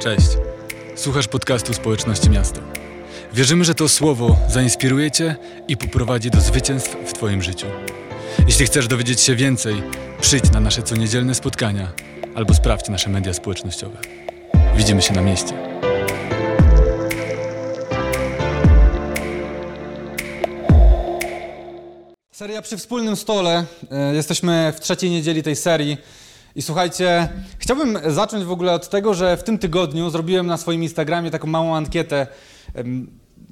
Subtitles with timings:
[0.00, 0.26] Cześć.
[0.96, 2.60] Słuchasz podcastu Społeczności Miasta.
[3.32, 5.36] Wierzymy, że to słowo zainspiruje Cię
[5.68, 7.66] i poprowadzi do zwycięstw w Twoim życiu.
[8.46, 9.82] Jeśli chcesz dowiedzieć się więcej,
[10.20, 11.92] przyjdź na nasze coniedzielne spotkania
[12.34, 13.98] albo sprawdź nasze media społecznościowe.
[14.76, 15.54] Widzimy się na mieście.
[22.32, 23.64] Seria przy wspólnym stole.
[23.90, 25.96] E, Jesteśmy w trzeciej niedzieli tej serii.
[26.56, 27.28] I słuchajcie,
[27.58, 31.46] chciałbym zacząć w ogóle od tego, że w tym tygodniu zrobiłem na swoim Instagramie taką
[31.46, 32.26] małą ankietę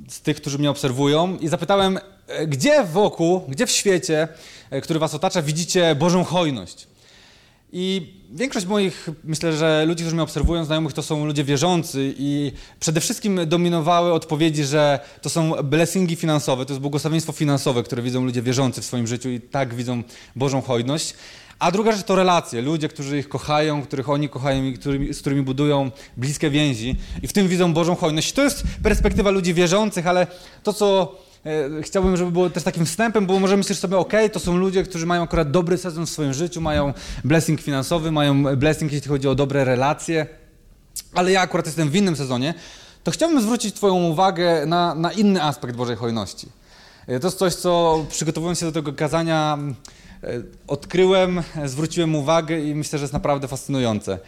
[0.09, 4.29] z tych, którzy mnie obserwują i zapytałem, e, gdzie wokół, gdzie w świecie,
[4.71, 6.87] e, który was otacza, widzicie Bożą hojność.
[7.73, 12.53] I większość moich, myślę, że ludzi, którzy mnie obserwują, znajomych, to są ludzie wierzący i
[12.81, 18.25] przede wszystkim dominowały odpowiedzi, że to są blessingi finansowe, to jest błogosławieństwo finansowe, które widzą
[18.25, 20.03] ludzie wierzący w swoim życiu i tak widzą
[20.37, 21.15] Bożą hojność.
[21.59, 25.21] A druga rzecz to relacje, ludzie, którzy ich kochają, których oni kochają i którymi, z
[25.21, 28.33] którymi budują bliskie więzi i w tym widzą Bożą hojność.
[28.33, 30.27] To jest perspektywa ludzi wierzących, ale
[30.63, 31.15] to, co
[31.47, 34.83] e, chciałbym, żeby było też takim wstępem, bo może myślisz sobie, ok, to są ludzie,
[34.83, 36.93] którzy mają akurat dobry sezon w swoim życiu, mają
[37.25, 40.27] blessing finansowy, mają blessing, jeśli chodzi o dobre relacje,
[41.15, 42.55] ale ja akurat jestem w innym sezonie,
[43.05, 46.49] to chciałbym zwrócić Twoją uwagę na, na inny aspekt Bożej hojności.
[47.07, 49.59] E, To jest coś, co przygotowując się do tego kazania,
[50.67, 54.19] odkryłem, e, zwróciłem uwagę i myślę, że jest naprawdę fascynujące.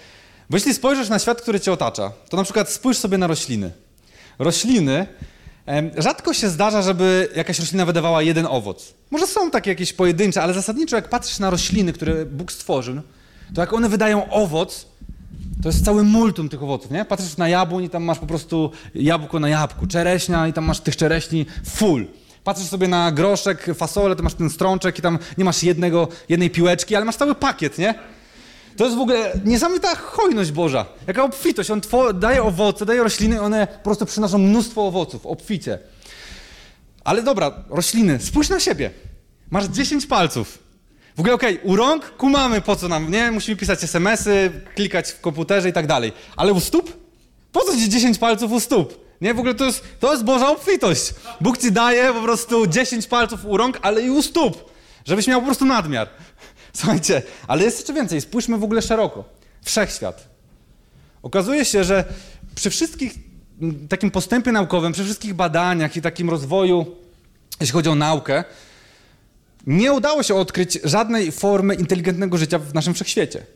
[0.51, 3.71] Bo jeśli spojrzysz na świat, który Cię otacza, to na przykład spójrz sobie na rośliny.
[4.39, 5.07] Rośliny,
[5.99, 8.95] rzadko się zdarza, żeby jakaś roślina wydawała jeden owoc.
[9.11, 13.01] Może są takie jakieś pojedyncze, ale zasadniczo jak patrzysz na rośliny, które Bóg stworzył,
[13.55, 14.87] to jak one wydają owoc,
[15.63, 17.05] to jest cały multum tych owoców, nie?
[17.05, 20.81] Patrzysz na jabłoń i tam masz po prostu jabłko na jabłku, czereśnia i tam masz
[20.81, 22.07] tych czereśni full.
[22.45, 26.51] Patrzysz sobie na groszek, fasolę, to masz ten strączek i tam nie masz jednego, jednej
[26.51, 27.95] piłeczki, ale masz cały pakiet, nie?
[28.77, 30.87] To jest w ogóle niesamowita hojność Boża.
[31.07, 31.71] Jaka obfitość.
[31.71, 31.81] On
[32.15, 35.79] daje owoce, daje rośliny, one po prostu przynoszą mnóstwo owoców, obficie.
[37.05, 38.91] Ale dobra, rośliny, spójrz na siebie.
[39.51, 40.59] Masz 10 palców.
[41.17, 43.31] W ogóle okej, u rąk kumamy po co nam, nie?
[43.31, 46.13] Musimy pisać SMS-y, klikać w komputerze i tak dalej.
[46.37, 46.97] Ale u stóp?
[47.53, 49.10] Po co ci 10 palców u stóp?
[49.21, 51.15] Nie, w ogóle to jest, to jest Boża obfitość.
[51.41, 54.71] Bóg ci daje po prostu 10 palców u rąk, ale i u stóp.
[55.05, 56.09] Żebyś miał po prostu nadmiar.
[56.77, 58.21] Słuchajcie, ale jest jeszcze więcej.
[58.21, 59.25] Spójrzmy w ogóle szeroko.
[59.63, 60.29] Wszechświat.
[61.23, 62.05] Okazuje się, że
[62.55, 63.15] przy wszystkich
[63.89, 66.97] takim postępie naukowym, przy wszystkich badaniach i takim rozwoju,
[67.61, 68.45] jeśli chodzi o naukę,
[69.67, 73.47] nie udało się odkryć żadnej formy inteligentnego życia w naszym wszechświecie.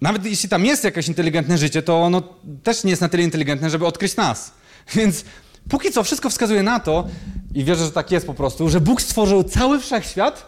[0.00, 2.22] Nawet jeśli tam jest jakieś inteligentne życie, to ono
[2.62, 4.52] też nie jest na tyle inteligentne, żeby odkryć nas.
[4.94, 5.24] Więc
[5.68, 7.06] póki co wszystko wskazuje na to,
[7.54, 10.46] i wierzę, że tak jest po prostu, że Bóg stworzył cały wszechświat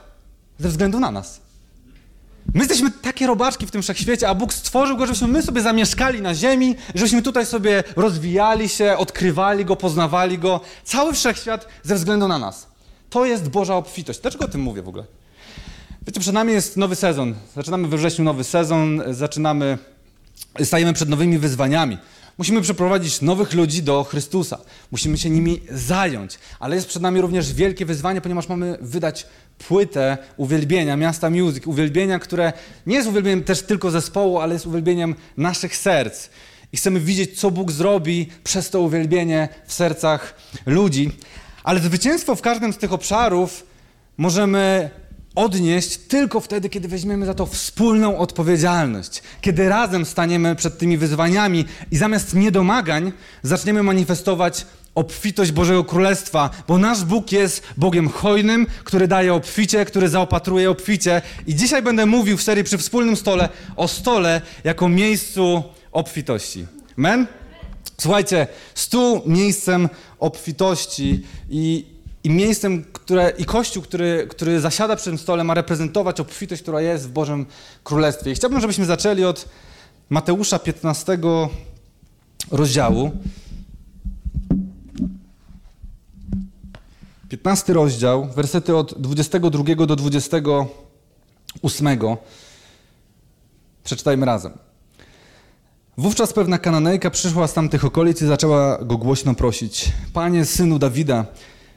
[0.58, 1.40] ze względu na nas.
[2.54, 6.22] My jesteśmy takie robaczki w tym wszechświecie, a Bóg stworzył go, żebyśmy my sobie zamieszkali
[6.22, 10.60] na ziemi, żebyśmy tutaj sobie rozwijali się, odkrywali go, poznawali go.
[10.84, 12.66] Cały wszechświat ze względu na nas.
[13.10, 14.20] To jest Boża obfitość.
[14.20, 15.04] Dlaczego o tym mówię w ogóle?
[16.06, 17.34] Wiecie, przed nami jest nowy sezon.
[17.56, 19.78] Zaczynamy we wrześniu nowy sezon, zaczynamy,
[20.64, 21.98] stajemy przed nowymi wyzwaniami.
[22.38, 24.58] Musimy przeprowadzić nowych ludzi do Chrystusa.
[24.92, 26.38] Musimy się nimi zająć.
[26.60, 29.26] Ale jest przed nami również wielkie wyzwanie, ponieważ mamy wydać
[29.58, 31.66] płytę uwielbienia, Miasta Music.
[31.66, 32.52] Uwielbienia, które
[32.86, 36.28] nie jest uwielbieniem też tylko zespołu, ale jest uwielbieniem naszych serc.
[36.72, 40.34] I chcemy widzieć, co Bóg zrobi przez to uwielbienie w sercach
[40.66, 41.10] ludzi.
[41.64, 43.66] Ale zwycięstwo w każdym z tych obszarów
[44.16, 44.90] możemy
[45.34, 49.22] odnieść tylko wtedy, kiedy weźmiemy za to wspólną odpowiedzialność.
[49.40, 53.12] Kiedy razem staniemy przed tymi wyzwaniami i zamiast niedomagań
[53.42, 60.08] zaczniemy manifestować obfitość Bożego Królestwa, bo nasz Bóg jest Bogiem hojnym, który daje obficie, który
[60.08, 61.22] zaopatruje obficie.
[61.46, 65.62] I dzisiaj będę mówił w serii przy wspólnym stole o stole jako miejscu
[65.92, 66.66] obfitości.
[66.98, 67.26] Amen?
[68.00, 71.93] Słuchajcie, stół miejscem obfitości i,
[72.24, 76.80] i miejscem, które, i Kościół, który, który zasiada przy tym stole, ma reprezentować obfitość, która
[76.80, 77.46] jest w Bożym
[77.84, 78.30] Królestwie.
[78.30, 79.48] I chciałbym, żebyśmy zaczęli od
[80.10, 81.18] Mateusza 15
[82.50, 83.10] rozdziału.
[87.28, 91.98] 15 rozdział, wersety od 22 do 28.
[93.84, 94.52] Przeczytajmy razem.
[95.96, 99.92] Wówczas pewna Kananejka przyszła z tamtych okolic i zaczęła go głośno prosić.
[100.12, 101.26] Panie, synu Dawida,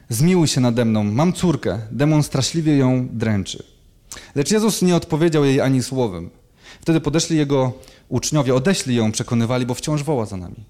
[0.08, 3.62] zmiłuj się nade mną, mam córkę, demon straszliwie ją dręczy.
[4.34, 6.30] Lecz Jezus nie odpowiedział jej ani słowem.
[6.80, 7.72] Wtedy podeszli jego
[8.08, 10.64] uczniowie, odeśli ją, przekonywali, bo wciąż woła za nami.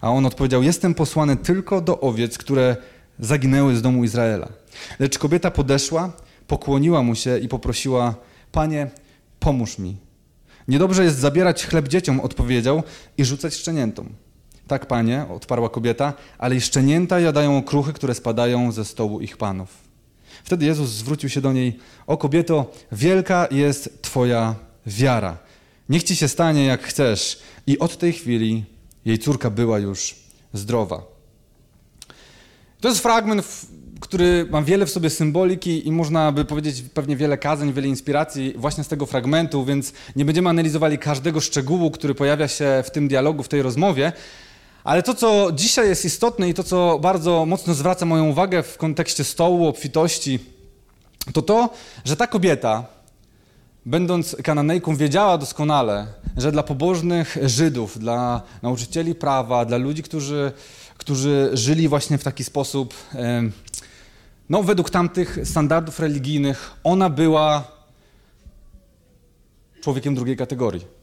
[0.00, 2.76] A on odpowiedział, jestem posłany tylko do owiec, które
[3.18, 4.48] zaginęły z domu Izraela.
[4.98, 6.12] Lecz kobieta podeszła,
[6.46, 8.14] pokłoniła mu się i poprosiła,
[8.52, 8.90] panie,
[9.40, 9.96] pomóż mi.
[10.68, 12.82] Niedobrze jest zabierać chleb dzieciom, odpowiedział,
[13.18, 14.08] i rzucać szczeniętom.
[14.68, 19.68] Tak, panie, odparła kobieta, ale i szczenięta jadają okruchy, które spadają ze stołu ich panów.
[20.44, 24.54] Wtedy Jezus zwrócił się do niej: O kobieto, wielka jest Twoja
[24.86, 25.38] wiara.
[25.88, 27.38] Niech ci się stanie jak chcesz.
[27.66, 28.64] I od tej chwili
[29.04, 30.14] jej córka była już
[30.52, 31.02] zdrowa.
[32.80, 33.66] To jest fragment,
[34.00, 38.54] który ma wiele w sobie symboliki i można by powiedzieć pewnie wiele kazań, wiele inspiracji
[38.56, 43.08] właśnie z tego fragmentu, więc nie będziemy analizowali każdego szczegółu, który pojawia się w tym
[43.08, 44.12] dialogu, w tej rozmowie.
[44.84, 48.76] Ale to, co dzisiaj jest istotne i to, co bardzo mocno zwraca moją uwagę w
[48.76, 50.38] kontekście stołu, obfitości,
[51.32, 51.70] to to,
[52.04, 52.84] że ta kobieta,
[53.86, 60.52] będąc kananejką, wiedziała doskonale, że dla pobożnych Żydów, dla nauczycieli prawa, dla ludzi, którzy,
[60.98, 62.94] którzy żyli właśnie w taki sposób,
[64.48, 67.64] no według tamtych standardów religijnych, ona była
[69.80, 70.97] człowiekiem drugiej kategorii.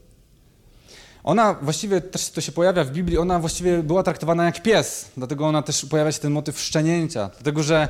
[1.26, 5.46] Ona właściwie też to się pojawia w Biblii, ona właściwie była traktowana jak pies, dlatego
[5.46, 7.88] ona też pojawia się ten motyw szczenięcia, dlatego że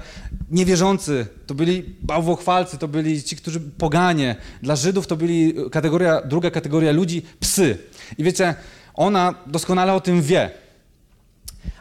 [0.51, 4.37] niewierzący to byli bałwochwalcy, to byli ci, którzy poganie.
[4.63, 7.79] Dla Żydów to byli kategoria, druga kategoria ludzi, psy.
[8.19, 8.55] I wiecie,
[8.95, 10.51] ona doskonale o tym wie.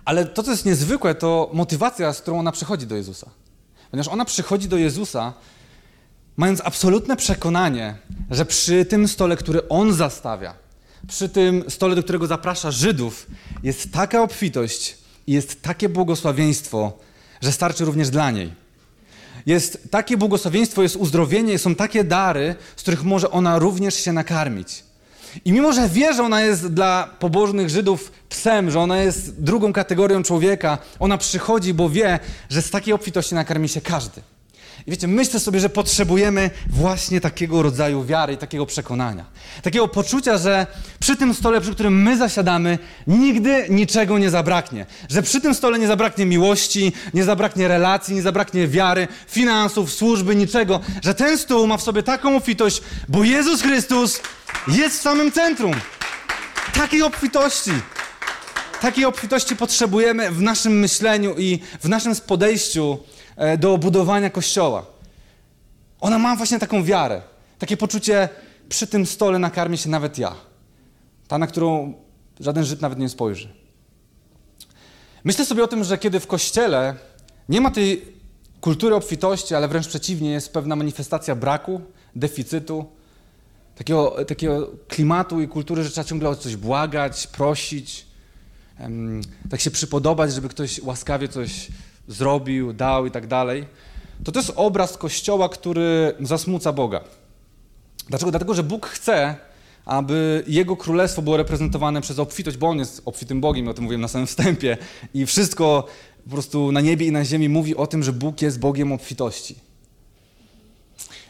[0.05, 3.29] Ale to, co jest niezwykłe, to motywacja, z którą ona przychodzi do Jezusa.
[3.91, 5.33] Ponieważ ona przychodzi do Jezusa,
[6.37, 7.95] mając absolutne przekonanie,
[8.31, 10.64] że przy tym stole, który On zastawia,
[11.07, 13.27] przy tym stole, do którego zaprasza Żydów,
[13.63, 14.97] jest taka obfitość
[15.27, 16.97] i jest takie błogosławieństwo,
[17.41, 18.51] że starczy również dla niej.
[19.45, 24.83] Jest takie błogosławieństwo, jest uzdrowienie, są takie dary, z których może ona również się nakarmić.
[25.45, 29.73] I mimo, że wie, że ona jest dla pobożnych Żydów psem, że ona jest drugą
[29.73, 32.19] kategorią człowieka, ona przychodzi, bo wie,
[32.49, 34.21] że z takiej obfitości nakarmi się każdy.
[34.87, 39.25] I wiecie, myślę sobie, że potrzebujemy właśnie takiego rodzaju wiary i takiego przekonania.
[39.61, 40.67] Takiego poczucia, że
[40.99, 44.85] przy tym stole, przy którym my zasiadamy, nigdy niczego nie zabraknie.
[45.09, 50.35] Że przy tym stole nie zabraknie miłości, nie zabraknie relacji, nie zabraknie wiary, finansów, służby,
[50.35, 50.79] niczego.
[51.03, 54.21] Że ten stół ma w sobie taką obfitość, bo Jezus Chrystus
[54.67, 55.73] jest w samym centrum.
[56.73, 57.71] Takiej obfitości.
[58.81, 62.99] Takiej obfitości potrzebujemy w naszym myśleniu i w naszym podejściu
[63.57, 64.85] do budowania kościoła.
[65.99, 67.21] Ona ma właśnie taką wiarę,
[67.59, 68.29] takie poczucie,
[68.69, 70.35] przy tym stole nakarmi się nawet ja.
[71.27, 71.93] Ta, na którą
[72.39, 73.53] żaden Żyd nawet nie spojrzy.
[75.23, 76.95] Myślę sobie o tym, że kiedy w kościele
[77.49, 78.15] nie ma tej
[78.61, 81.81] kultury obfitości, ale wręcz przeciwnie, jest pewna manifestacja braku,
[82.15, 82.85] deficytu,
[83.75, 88.05] takiego, takiego klimatu i kultury, że trzeba ciągle o coś błagać, prosić,
[89.49, 91.67] tak się przypodobać, żeby ktoś łaskawie coś
[92.07, 93.65] zrobił, dał i tak dalej,
[94.23, 97.01] to to jest obraz Kościoła, który zasmuca Boga.
[98.09, 98.31] Dlaczego?
[98.31, 99.35] Dlatego, że Bóg chce,
[99.85, 104.01] aby Jego Królestwo było reprezentowane przez obfitość, bo On jest obfitym Bogiem, o tym mówiłem
[104.01, 104.77] na samym wstępie.
[105.13, 105.87] I wszystko
[106.23, 109.55] po prostu na niebie i na ziemi mówi o tym, że Bóg jest Bogiem obfitości.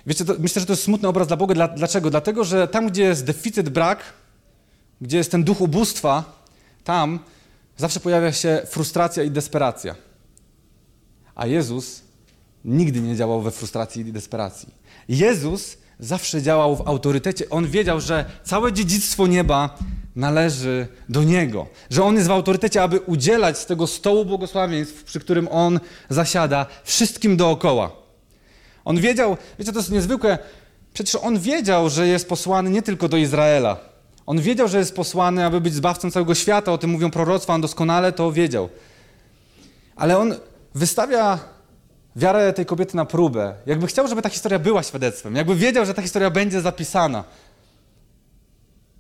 [0.06, 1.56] Wiecie, to, myślę, że to jest smutny obraz dla Boga.
[1.56, 2.10] Dla, dlaczego?
[2.10, 4.00] Dlatego, że tam, gdzie jest deficyt, brak,
[5.02, 6.44] gdzie jest ten duch ubóstwa,
[6.84, 7.20] tam
[7.78, 9.96] zawsze pojawia się frustracja i desperacja.
[11.36, 12.02] A Jezus
[12.66, 14.70] nigdy nie działał we frustracji i desperacji.
[15.10, 17.50] Jezus zawsze działał w autorytecie.
[17.50, 19.78] On wiedział, że całe dziedzictwo nieba
[20.16, 21.68] należy do Niego.
[21.90, 25.80] Że On jest w autorytecie, aby udzielać z tego stołu błogosławieństw, przy którym On
[26.10, 27.92] zasiada, wszystkim dookoła.
[28.86, 30.38] On wiedział, wiecie, to jest niezwykłe,
[30.94, 33.78] przecież On wiedział, że jest posłany nie tylko do Izraela.
[34.26, 36.72] On wiedział, że jest posłany, aby być zbawcą całego świata.
[36.72, 38.70] O tym mówią proroctwa, on doskonale to wiedział.
[39.96, 40.36] Ale on
[40.76, 41.40] wystawia
[42.16, 43.54] wiarę tej kobiety na próbę.
[43.66, 45.36] Jakby chciał, żeby ta historia była świadectwem.
[45.36, 47.24] Jakby wiedział, że ta historia będzie zapisana.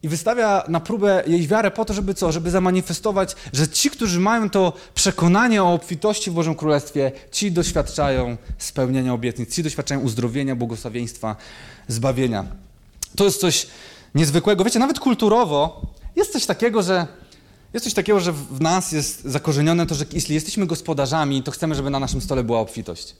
[0.03, 2.31] I wystawia na próbę jej wiarę po to, żeby co?
[2.31, 8.37] Żeby zamanifestować, że ci, którzy mają to przekonanie o obfitości w Bożym Królestwie, ci doświadczają
[8.57, 11.35] spełnienia obietnic, ci doświadczają uzdrowienia, błogosławieństwa,
[11.87, 12.45] zbawienia.
[13.15, 13.67] To jest coś
[14.15, 14.63] niezwykłego.
[14.63, 15.81] Wiecie, nawet kulturowo
[16.15, 17.07] jest coś takiego, że
[17.75, 21.75] jest coś takiego, że w nas jest zakorzenione to, że jeśli jesteśmy gospodarzami, to chcemy,
[21.75, 23.15] żeby na naszym stole była obfitość.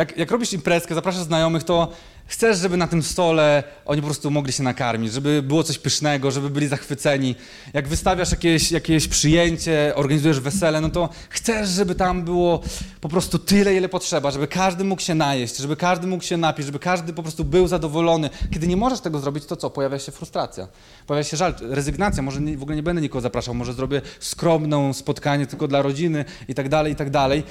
[0.00, 1.92] Jak, jak robisz imprezkę, zapraszasz znajomych, to
[2.26, 6.30] chcesz, żeby na tym stole oni po prostu mogli się nakarmić, żeby było coś pysznego,
[6.30, 7.34] żeby byli zachwyceni.
[7.72, 12.62] Jak wystawiasz jakieś, jakieś przyjęcie, organizujesz wesele, no to chcesz, żeby tam było
[13.00, 16.66] po prostu tyle, ile potrzeba, żeby każdy mógł się najeść, żeby każdy mógł się napić,
[16.66, 18.30] żeby każdy po prostu był zadowolony.
[18.50, 19.70] Kiedy nie możesz tego zrobić, to co?
[19.70, 20.68] Pojawia się frustracja,
[21.06, 24.92] pojawia się żal, rezygnacja, może nie, w ogóle nie będę nikogo zapraszał, może zrobię skromną
[24.92, 27.42] spotkanie tylko dla rodziny i tak dalej, i tak dalej.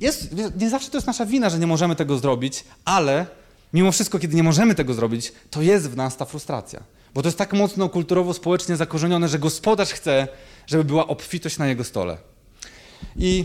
[0.00, 3.26] Jest, nie zawsze to jest nasza wina, że nie możemy tego zrobić, ale
[3.72, 6.82] mimo wszystko, kiedy nie możemy tego zrobić, to jest w nas ta frustracja.
[7.14, 10.28] Bo to jest tak mocno kulturowo, społecznie zakorzenione, że gospodarz chce,
[10.66, 12.16] żeby była obfitość na jego stole.
[13.16, 13.44] I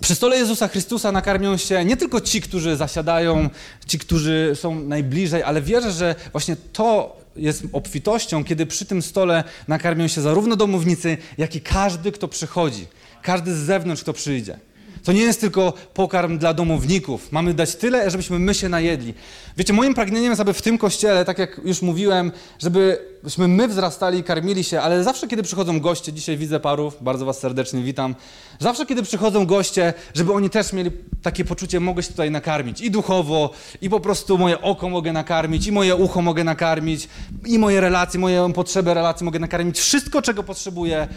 [0.00, 3.50] przy stole Jezusa Chrystusa nakarmią się nie tylko ci, którzy zasiadają,
[3.86, 9.44] ci, którzy są najbliżej, ale wierzę, że właśnie to jest obfitością, kiedy przy tym stole
[9.68, 12.86] nakarmią się zarówno domownicy, jak i każdy, kto przychodzi.
[13.22, 14.58] Każdy z zewnątrz, kto przyjdzie.
[15.04, 17.32] To nie jest tylko pokarm dla domowników.
[17.32, 19.14] Mamy dać tyle, żebyśmy my się najedli.
[19.56, 24.18] Wiecie, moim pragnieniem jest, aby w tym kościele, tak jak już mówiłem, żebyśmy my wzrastali
[24.18, 28.14] i karmili się, ale zawsze, kiedy przychodzą goście, dzisiaj widzę parów, bardzo Was serdecznie witam,
[28.58, 30.90] zawsze, kiedy przychodzą goście, żeby oni też mieli
[31.22, 33.50] takie poczucie, mogę się tutaj nakarmić i duchowo,
[33.82, 37.08] i po prostu moje oko mogę nakarmić, i moje ucho mogę nakarmić,
[37.46, 41.08] i moje relacje, moje potrzeby relacji mogę nakarmić, wszystko, czego potrzebuję,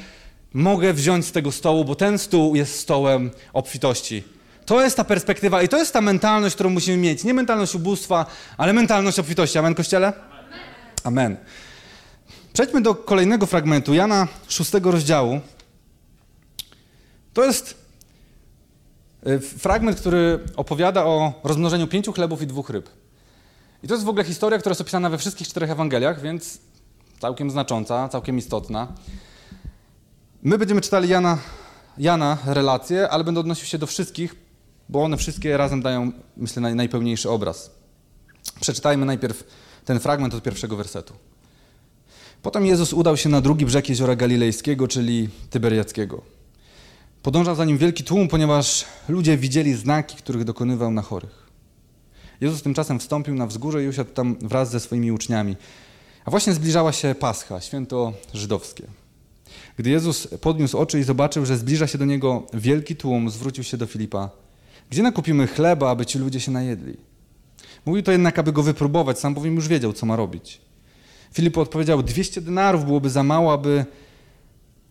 [0.53, 4.24] mogę wziąć z tego stołu, bo ten stół jest stołem obfitości.
[4.65, 7.24] To jest ta perspektywa i to jest ta mentalność, którą musimy mieć.
[7.24, 8.25] Nie mentalność ubóstwa,
[8.57, 9.60] ale mentalność obfitości.
[9.60, 10.13] Amen, Kościele?
[11.03, 11.38] Amen.
[12.53, 15.39] Przejdźmy do kolejnego fragmentu, Jana 6 rozdziału.
[17.33, 17.75] To jest
[19.27, 22.89] y, fragment, który opowiada o rozmnożeniu pięciu chlebów i dwóch ryb.
[23.83, 26.60] I to jest w ogóle historia, która jest opisana we wszystkich czterech Ewangeliach, więc
[27.19, 28.88] całkiem znacząca, całkiem istotna.
[30.45, 31.38] My będziemy czytali Jana,
[31.97, 34.35] Jana relacje, ale będę odnosił się do wszystkich,
[34.89, 37.71] bo one wszystkie razem dają, myślę, naj, najpełniejszy obraz.
[38.62, 39.43] Przeczytajmy najpierw
[39.85, 41.13] ten fragment od pierwszego wersetu.
[42.41, 46.21] Potem Jezus udał się na drugi brzeg jeziora Galilejskiego, czyli Tyberiackiego.
[47.21, 51.43] Podążał za nim wielki tłum, ponieważ ludzie widzieli znaki, których dokonywał na chorych.
[52.41, 55.55] Jezus tymczasem wstąpił na wzgórze i usiadł tam wraz ze swoimi uczniami.
[56.25, 59.02] A właśnie zbliżała się Pascha, święto żydowskie.
[59.77, 63.77] Gdy Jezus podniósł oczy i zobaczył, że zbliża się do niego wielki tłum, zwrócił się
[63.77, 64.30] do Filipa.
[64.89, 66.98] Gdzie nakupimy chleba, aby ci ludzie się najedli?
[67.86, 70.62] Mówił to jednak, aby go wypróbować, sam bowiem już wiedział, co ma robić.
[71.34, 73.86] Filip odpowiedział, 200 denarów byłoby za mało, aby,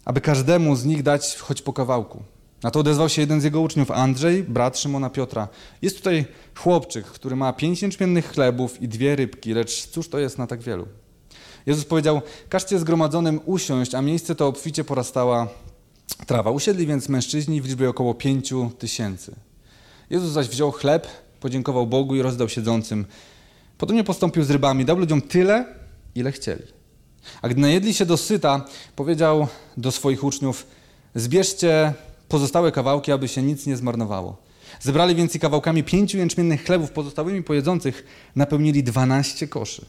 [0.04, 2.22] aby każdemu z nich dać choć po kawałku.
[2.62, 5.48] Na to odezwał się jeden z jego uczniów, Andrzej, brat Szymona Piotra.
[5.82, 6.24] Jest tutaj
[6.54, 10.60] chłopczyk, który ma pięć jęczmiennych chlebów i dwie rybki, lecz cóż to jest na tak
[10.60, 10.86] wielu?
[11.66, 15.48] Jezus powiedział, każcie zgromadzonym usiąść, a miejsce to obficie porastała
[16.26, 16.50] trawa.
[16.50, 19.34] Usiedli więc mężczyźni w liczbie około pięciu tysięcy.
[20.10, 21.06] Jezus zaś wziął chleb,
[21.40, 23.06] podziękował Bogu i rozdał siedzącym.
[23.78, 25.64] Podobnie postąpił z rybami, dał ludziom tyle,
[26.14, 26.62] ile chcieli.
[27.42, 28.64] A gdy najedli się dosyta,
[28.96, 30.66] powiedział do swoich uczniów,
[31.14, 31.92] zbierzcie
[32.28, 34.36] pozostałe kawałki, aby się nic nie zmarnowało.
[34.80, 38.04] Zebrali więc i kawałkami pięciu jęczmiennych chlebów pozostałymi pojedzących
[38.36, 39.84] napełnili dwanaście koszy.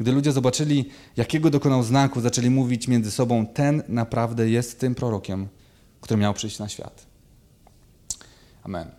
[0.00, 5.48] Gdy ludzie zobaczyli, jakiego dokonał znaku, zaczęli mówić między sobą: Ten naprawdę jest tym prorokiem,
[6.00, 7.06] który miał przyjść na świat.
[8.62, 8.90] Amen.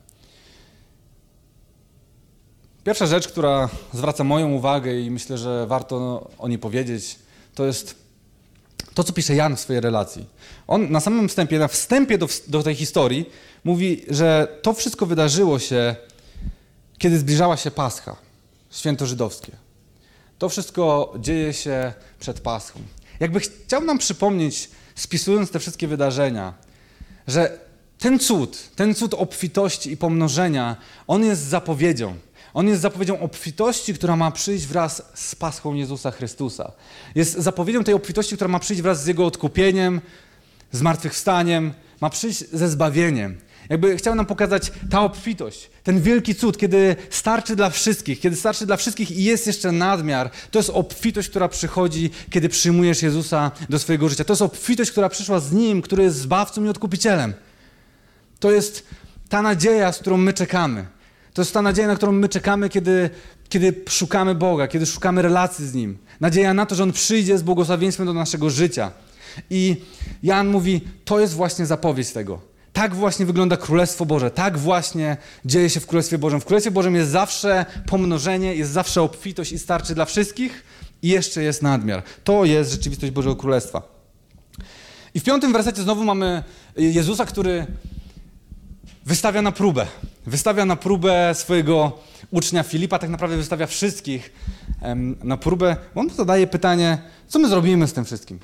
[2.83, 7.19] Pierwsza rzecz, która zwraca moją uwagę i myślę, że warto o niej powiedzieć,
[7.55, 7.95] to jest
[8.93, 10.25] to, co pisze Jan w swojej relacji.
[10.67, 13.29] On na samym wstępie, na wstępie do, do tej historii,
[13.63, 15.95] mówi, że to wszystko wydarzyło się,
[16.97, 18.15] kiedy zbliżała się Pascha,
[18.71, 19.51] święto żydowskie.
[20.39, 22.79] To wszystko dzieje się przed Paschą.
[23.19, 26.53] Jakby chciał nam przypomnieć, spisując te wszystkie wydarzenia,
[27.27, 27.59] że
[27.97, 30.75] ten cud, ten cud obfitości i pomnożenia,
[31.07, 32.15] on jest zapowiedzią.
[32.53, 36.71] On jest zapowiedzią obfitości, która ma przyjść wraz z Paschą Jezusa Chrystusa.
[37.15, 40.01] Jest zapowiedzią tej obfitości, która ma przyjść wraz z Jego odkupieniem,
[40.71, 43.37] zmartwychwstaniem, ma przyjść ze zbawieniem.
[43.69, 48.65] Jakby chciał nam pokazać ta obfitość, ten wielki cud, kiedy starczy dla wszystkich, kiedy starczy
[48.65, 50.31] dla wszystkich i jest jeszcze nadmiar.
[50.51, 54.23] To jest obfitość, która przychodzi, kiedy przyjmujesz Jezusa do swojego życia.
[54.23, 57.33] To jest obfitość, która przyszła z Nim, który jest zbawcą i odkupicielem.
[58.39, 58.85] To jest
[59.29, 60.85] ta nadzieja, z którą my czekamy.
[61.33, 63.09] To jest ta nadzieja, na którą my czekamy, kiedy,
[63.49, 65.97] kiedy szukamy Boga, kiedy szukamy relacji z Nim.
[66.19, 68.91] Nadzieja na to, że On przyjdzie z błogosławieństwem do naszego życia.
[69.49, 69.75] I
[70.23, 72.48] Jan mówi, to jest właśnie zapowiedź tego.
[72.73, 74.31] Tak właśnie wygląda Królestwo Boże.
[74.31, 76.41] Tak właśnie dzieje się w Królestwie Bożym.
[76.41, 80.63] W Królestwie Bożym jest zawsze pomnożenie, jest zawsze obfitość i starczy dla wszystkich
[81.01, 82.03] i jeszcze jest nadmiar.
[82.23, 83.81] To jest rzeczywistość Bożego Królestwa.
[85.13, 86.43] I w piątym wersecie znowu mamy
[86.77, 87.67] Jezusa, który
[89.05, 89.87] wystawia na próbę.
[90.25, 91.99] Wystawia na próbę swojego
[92.31, 94.33] ucznia Filipa, tak naprawdę wystawia wszystkich
[95.23, 95.75] na próbę.
[95.95, 96.97] On zadaje pytanie,
[97.27, 98.39] co my zrobimy z tym wszystkim?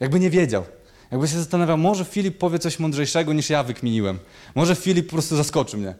[0.00, 0.64] Jakby nie wiedział.
[1.10, 4.18] Jakby się zastanawiał, może Filip powie coś mądrzejszego niż ja wykminiłem.
[4.54, 5.94] Może Filip po prostu zaskoczy mnie.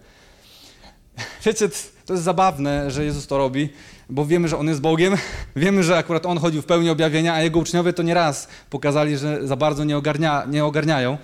[1.45, 1.69] Wiecie,
[2.07, 3.69] to jest zabawne, że Jezus to robi,
[4.11, 5.15] bo wiemy, że On jest Bogiem,
[5.57, 9.47] wiemy, że akurat On chodził w pełni objawienia, a Jego uczniowie to nieraz pokazali, że
[9.47, 11.19] za bardzo nie, ogarnia, nie ogarniają.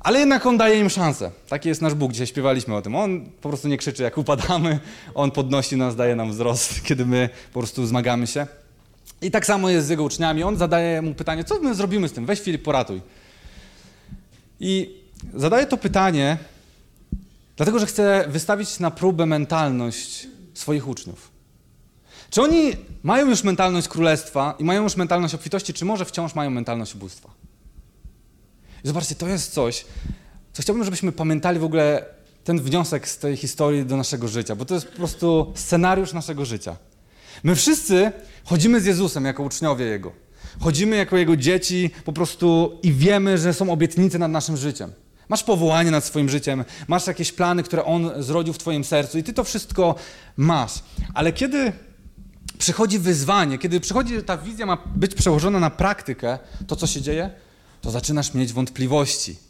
[0.00, 1.30] Ale jednak On daje im szansę.
[1.48, 2.12] Taki jest nasz Bóg.
[2.12, 2.96] Dzisiaj śpiewaliśmy o tym.
[2.96, 4.80] On po prostu nie krzyczy, jak upadamy.
[5.14, 8.46] On podnosi nas, daje nam wzrost, kiedy my po prostu zmagamy się.
[9.22, 10.42] I tak samo jest z jego uczniami.
[10.42, 12.26] On zadaje mu pytanie, co my zrobimy z tym?
[12.26, 13.00] Weź Filip, poratuj.
[14.60, 14.96] I
[15.34, 16.38] zadaje to pytanie,
[17.56, 21.30] dlatego że chce wystawić na próbę mentalność swoich uczniów.
[22.30, 22.72] Czy oni
[23.02, 27.30] mają już mentalność królestwa i mają już mentalność obfitości, czy może wciąż mają mentalność ubóstwa?
[28.84, 29.84] I zobaczcie, to jest coś,
[30.52, 32.04] co chciałbym, żebyśmy pamiętali w ogóle
[32.44, 36.44] ten wniosek z tej historii do naszego życia, bo to jest po prostu scenariusz naszego
[36.44, 36.76] życia.
[37.44, 38.12] My wszyscy
[38.44, 40.12] chodzimy z Jezusem jako uczniowie Jego.
[40.60, 44.92] Chodzimy jako Jego dzieci po prostu i wiemy, że są obietnice nad naszym życiem.
[45.28, 49.22] Masz powołanie nad swoim życiem, masz jakieś plany, które On zrodził w Twoim sercu i
[49.22, 49.94] Ty to wszystko
[50.36, 50.72] masz.
[51.14, 51.72] Ale kiedy
[52.58, 57.30] przychodzi wyzwanie, kiedy przychodzi ta wizja ma być przełożona na praktykę, to co się dzieje?
[57.80, 59.47] To zaczynasz mieć wątpliwości.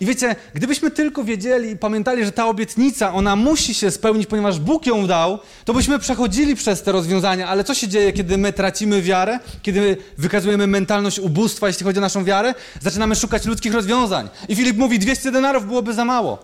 [0.00, 4.58] I wiecie, gdybyśmy tylko wiedzieli i pamiętali, że ta obietnica, ona musi się spełnić, ponieważ
[4.58, 7.48] Bóg ją dał, to byśmy przechodzili przez te rozwiązania.
[7.48, 12.02] Ale co się dzieje, kiedy my tracimy wiarę, kiedy wykazujemy mentalność ubóstwa, jeśli chodzi o
[12.02, 12.54] naszą wiarę?
[12.80, 14.28] Zaczynamy szukać ludzkich rozwiązań.
[14.48, 16.38] I Filip mówi, 200 denarów byłoby za mało.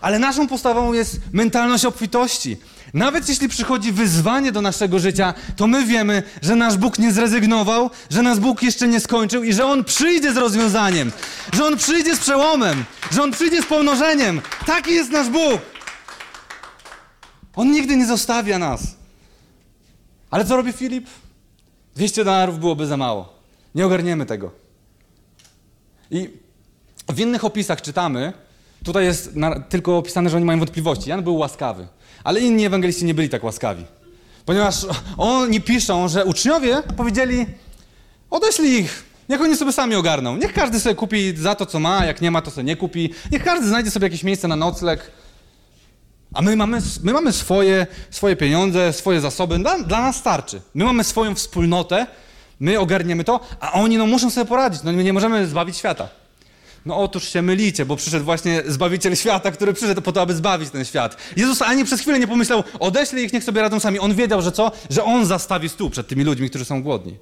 [0.00, 2.56] Ale naszą postawą jest mentalność obfitości.
[2.94, 7.90] Nawet jeśli przychodzi wyzwanie do naszego życia, to my wiemy, że nasz Bóg nie zrezygnował,
[8.10, 11.12] że nasz Bóg jeszcze nie skończył i że On przyjdzie z rozwiązaniem,
[11.52, 14.40] że On przyjdzie z przełomem, że On przyjdzie z pomnożeniem.
[14.66, 15.60] Taki jest nasz Bóg.
[17.56, 18.82] On nigdy nie zostawia nas.
[20.30, 21.06] Ale co robi Filip?
[21.96, 23.32] 200 dolarów byłoby za mało.
[23.74, 24.50] Nie ogarniemy tego.
[26.10, 26.30] I
[27.08, 28.32] w innych opisach czytamy,
[28.84, 29.34] tutaj jest
[29.68, 31.10] tylko opisane, że oni mają wątpliwości.
[31.10, 31.88] Jan był łaskawy.
[32.24, 33.84] Ale inni ewangeliści nie byli tak łaskawi.
[34.44, 34.86] Ponieważ
[35.16, 37.46] oni piszą, że uczniowie powiedzieli:
[38.30, 40.36] odeślij ich, niech oni sobie sami ogarną.
[40.36, 43.14] Niech każdy sobie kupi za to, co ma, jak nie ma, to sobie nie kupi.
[43.32, 45.10] Niech każdy znajdzie sobie jakieś miejsce na nocleg.
[46.34, 49.58] A my mamy, my mamy swoje, swoje pieniądze, swoje zasoby.
[49.58, 50.60] Dla, dla nas starczy.
[50.74, 52.06] My mamy swoją wspólnotę,
[52.60, 54.82] my ogarniemy to, a oni no, muszą sobie poradzić.
[54.82, 56.08] No, nie możemy zbawić świata.
[56.86, 60.70] No otóż się mylicie, bo przyszedł właśnie Zbawiciel świata, który przyszedł po to, aby zbawić
[60.70, 61.16] ten świat.
[61.36, 63.98] Jezus ani przez chwilę nie pomyślał, odeślę ich, niech sobie radzą sami.
[63.98, 64.72] On wiedział, że co?
[64.90, 67.16] Że On zastawi stół przed tymi ludźmi, którzy są głodni.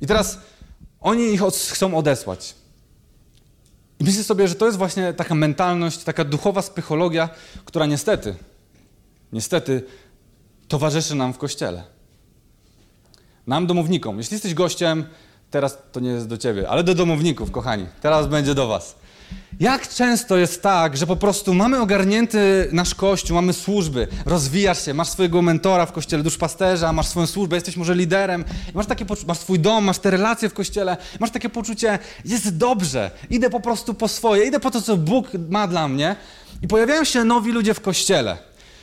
[0.00, 0.38] I teraz
[1.00, 2.54] oni ich od, chcą odesłać.
[4.00, 7.28] I myślę sobie, że to jest właśnie taka mentalność, taka duchowa psychologia,
[7.64, 8.34] która niestety,
[9.32, 9.82] niestety
[10.68, 11.84] towarzyszy nam w Kościele.
[13.46, 14.18] Nam, domownikom.
[14.18, 15.04] Jeśli jesteś gościem,
[15.54, 17.86] teraz to nie jest do ciebie, ale do domowników, kochani.
[18.00, 18.94] Teraz będzie do was.
[19.60, 24.94] Jak często jest tak, że po prostu mamy ogarnięty nasz kościół, mamy służby, rozwijasz się,
[24.94, 29.38] masz swojego mentora w kościele, duszpasterza, masz swoją służbę, jesteś może liderem, masz, takie masz
[29.38, 33.94] swój dom, masz te relacje w kościele, masz takie poczucie, jest dobrze, idę po prostu
[33.94, 36.16] po swoje, idę po to, co Bóg ma dla mnie.
[36.62, 38.38] I pojawiają się nowi ludzie w kościele,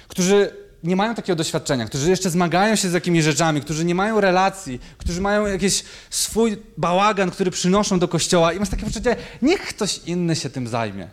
[0.08, 4.22] którzy nie mają takiego doświadczenia, którzy jeszcze zmagają się z jakimiś rzeczami, którzy nie mają
[4.22, 9.62] relacji, którzy mają jakiś swój bałagan, który przynoszą do kościoła i masz takie poczucie, niech
[9.62, 11.08] ktoś inny się tym zajmie.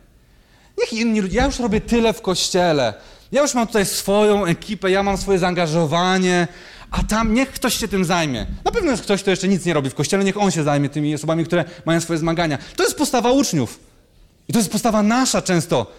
[0.79, 2.95] Niech inni ludzie, ja już robię tyle w kościele,
[3.33, 6.49] ja już mam tutaj swoją ekipę, ja mam swoje zaangażowanie,
[6.91, 8.47] a tam niech ktoś się tym zajmie.
[8.65, 10.89] Na pewno jest ktoś, kto jeszcze nic nie robi w kościele, niech on się zajmie
[10.89, 12.59] tymi osobami, które mają swoje zmagania.
[12.77, 13.81] To jest postawa uczniów.
[14.49, 15.93] I to jest postawa nasza często.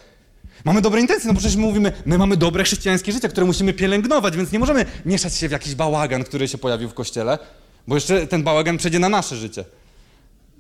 [0.66, 3.74] Mamy dobre intencje, no bo przecież my mówimy, my mamy dobre chrześcijańskie życie, które musimy
[3.74, 7.40] pielęgnować, więc nie możemy mieszać się w jakiś bałagan, który się pojawił w kościele,
[7.88, 9.66] bo jeszcze ten bałagan przejdzie na nasze życie.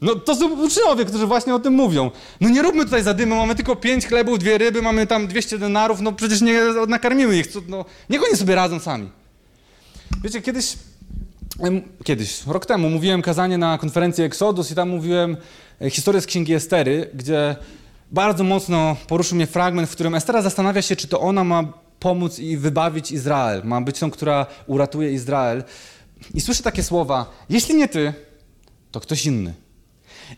[0.02, 2.12] No to są uczniowie, którzy właśnie o tym mówią.
[2.42, 6.02] No nie róbmy tutaj zadymu, mamy tylko pięć chlebów, dwie ryby, mamy tam 200 denarów,
[6.02, 9.10] no przecież nie nakarmimy ich, no niech oni sobie radzą sami.
[10.24, 10.78] Wiecie, kiedyś,
[12.04, 15.38] kiedyś, rok temu mówiłem kazanie na konferencji Exodus i tam mówiłem
[15.82, 17.56] e, historię z Księgi Estery, gdzie
[18.12, 21.64] bardzo mocno poruszył mnie fragment, w którym Estera zastanawia się, czy to ona ma
[22.00, 25.64] pomóc i wybawić Izrael, ma być tą, która uratuje Izrael.
[26.34, 28.14] I słyszę takie słowa: Jeśli nie ty,
[28.92, 29.54] to ktoś inny.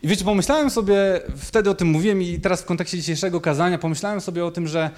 [0.02, 0.94] I wiecie, pomyślałem sobie,
[1.36, 4.90] wtedy o tym mówiłem i teraz w kontekście dzisiejszego kazania, pomyślałem sobie o tym, że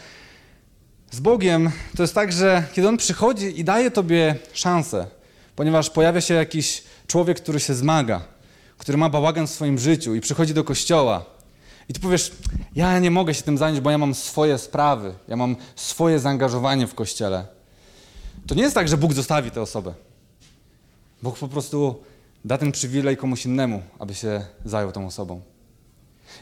[1.10, 5.06] z Bogiem to jest tak, że kiedy On przychodzi i daje tobie szansę,
[5.56, 8.22] ponieważ pojawia się jakiś człowiek, który się zmaga,
[8.78, 11.33] który ma bałagan w swoim życiu i przychodzi do kościoła,
[11.88, 12.32] i ty powiesz,
[12.74, 16.86] ja nie mogę się tym zająć, bo ja mam swoje sprawy, ja mam swoje zaangażowanie
[16.86, 17.46] w kościele.
[18.46, 19.94] To nie jest tak, że Bóg zostawi tę osobę.
[21.22, 22.02] Bóg po prostu
[22.44, 25.40] da ten przywilej komuś innemu, aby się zajął tą osobą.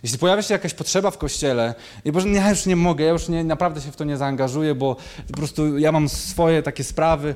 [0.02, 1.74] Jeśli pojawia się jakaś potrzeba w kościele
[2.04, 4.74] i Boże, ja już nie mogę, ja już nie, naprawdę się w to nie zaangażuję,
[4.74, 4.96] bo
[5.28, 7.34] po prostu ja mam swoje takie sprawy,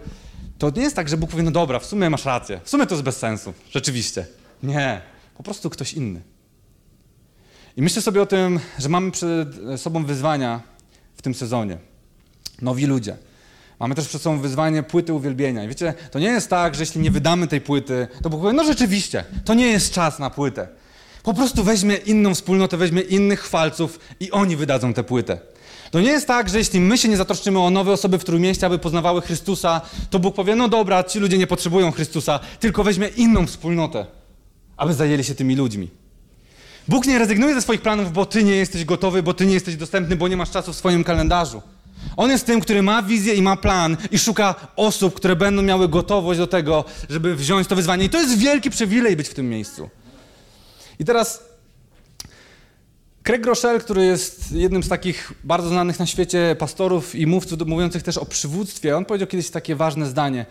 [0.59, 2.87] to nie jest tak, że Bóg powie, no dobra, w sumie masz rację, w sumie
[2.87, 4.27] to jest bez sensu, rzeczywiście.
[4.63, 5.01] Nie,
[5.37, 6.23] po prostu ktoś inny.
[7.77, 10.61] I myślę sobie o tym, że mamy przed sobą wyzwania
[11.17, 11.79] w tym sezonie.
[12.63, 13.17] Nowi ludzie.
[13.81, 15.65] Mamy też przed sobą wyzwanie płyty uwielbienia.
[15.65, 18.53] I wiecie, to nie jest tak, że jeśli nie wydamy tej płyty, to Bóg powie,
[18.53, 20.69] no rzeczywiście, to nie jest czas na płytę.
[21.23, 25.39] Po prostu weźmie inną wspólnotę, weźmie innych chwalców i oni wydadzą tę płytę.
[25.91, 28.67] To nie jest tak, że jeśli my się nie zatroszczymy o nowe osoby w Trójmieście,
[28.67, 33.09] aby poznawały Chrystusa, to Bóg powie, no dobra, ci ludzie nie potrzebują Chrystusa, tylko weźmie
[33.09, 34.07] inną wspólnotę,
[34.77, 35.91] aby zajęli się tymi ludźmi.
[36.89, 39.77] Bóg nie rezygnuje ze swoich planów, bo ty nie jesteś gotowy, bo ty nie jesteś
[39.77, 41.63] dostępny, bo nie masz czasu w swoim kalendarzu.
[42.17, 45.89] On jest tym, który ma wizję i ma plan i szuka osób, które będą miały
[45.89, 48.05] gotowość do tego, żeby wziąć to wyzwanie.
[48.05, 49.91] I to jest wielki przywilej być w tym miejscu.
[50.99, 51.43] I teraz
[53.23, 58.03] Craig Rochelle, który jest jednym z takich bardzo znanych na świecie pastorów i mówców mówiących
[58.03, 60.47] też o przywództwie, on powiedział kiedyś takie ważne zdanie,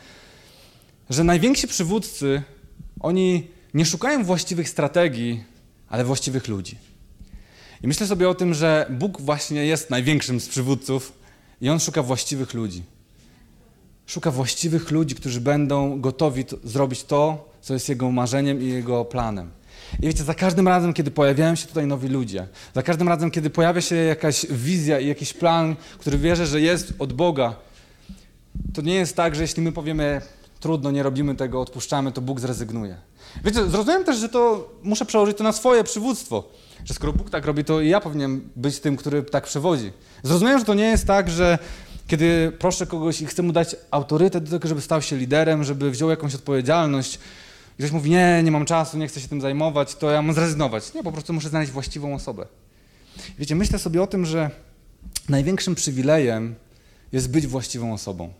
[1.09, 2.43] że najwięksi przywódcy,
[2.99, 5.43] oni nie szukają właściwych strategii,
[5.95, 6.77] ale właściwych ludzi.
[7.83, 11.13] I myślę sobie o tym, że Bóg właśnie jest największym z przywódców
[11.61, 12.83] i On szuka właściwych ludzi.
[14.05, 19.05] Szuka właściwych ludzi, którzy będą gotowi to, zrobić to, co jest Jego marzeniem i Jego
[19.05, 19.51] planem.
[19.99, 23.49] I wiecie, za każdym razem, kiedy pojawiają się tutaj nowi ludzie, za każdym razem, kiedy
[23.49, 27.55] pojawia się jakaś wizja i jakiś plan, który wierzę, że jest od Boga,
[28.73, 30.21] to nie jest tak, że jeśli my powiemy,
[30.65, 32.97] trudno, nie robimy tego, odpuszczamy, to Bóg zrezygnuje.
[33.43, 36.43] Wiecie, zrozumiem też, że to muszę przełożyć to na swoje przywództwo.
[36.85, 39.91] Że skoro Bóg tak robi, to i ja powinienem być tym, który tak przewodzi.
[40.23, 41.59] Zrozumiem, że to nie jest tak, że
[42.07, 45.91] kiedy proszę kogoś i chcę mu dać autorytet do tego, żeby stał się liderem, żeby
[45.91, 47.19] wziął jakąś odpowiedzialność,
[47.75, 50.35] i ktoś mówi, nie, nie mam czasu, nie chcę się tym zajmować, to ja mam
[50.35, 50.93] zrezygnować.
[50.93, 52.45] Nie, po prostu muszę znaleźć właściwą osobę.
[53.39, 54.49] Wiecie, myślę sobie o tym, że
[55.29, 56.55] największym przywilejem
[57.11, 58.33] jest być właściwą osobą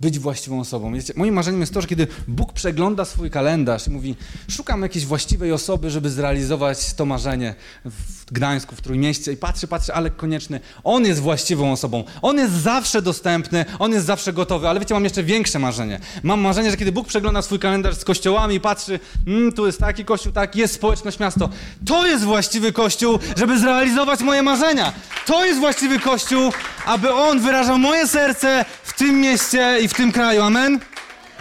[0.00, 0.94] być właściwą osobą.
[0.94, 4.16] Wiecie, moim marzeniem jest to, że kiedy Bóg przegląda swój kalendarz i mówi,
[4.48, 9.94] szukam jakiejś właściwej osoby, żeby zrealizować to marzenie w Gdańsku, w Trójmieście i patrzy, patrzy,
[9.94, 10.60] ale konieczny.
[10.84, 12.04] On jest właściwą osobą.
[12.22, 16.00] On jest zawsze dostępny, on jest zawsze gotowy, ale wiecie, mam jeszcze większe marzenie.
[16.22, 19.78] Mam marzenie, że kiedy Bóg przegląda swój kalendarz z kościołami i patrzy, mm, tu jest
[19.78, 21.48] taki kościół, tak, jest społeczność miasto.
[21.86, 24.92] To jest właściwy kościół, żeby zrealizować moje marzenia.
[25.26, 26.52] To jest właściwy kościół,
[26.86, 30.42] aby on wyrażał moje serce w tym mieście i w tym kraju.
[30.42, 30.80] Amen?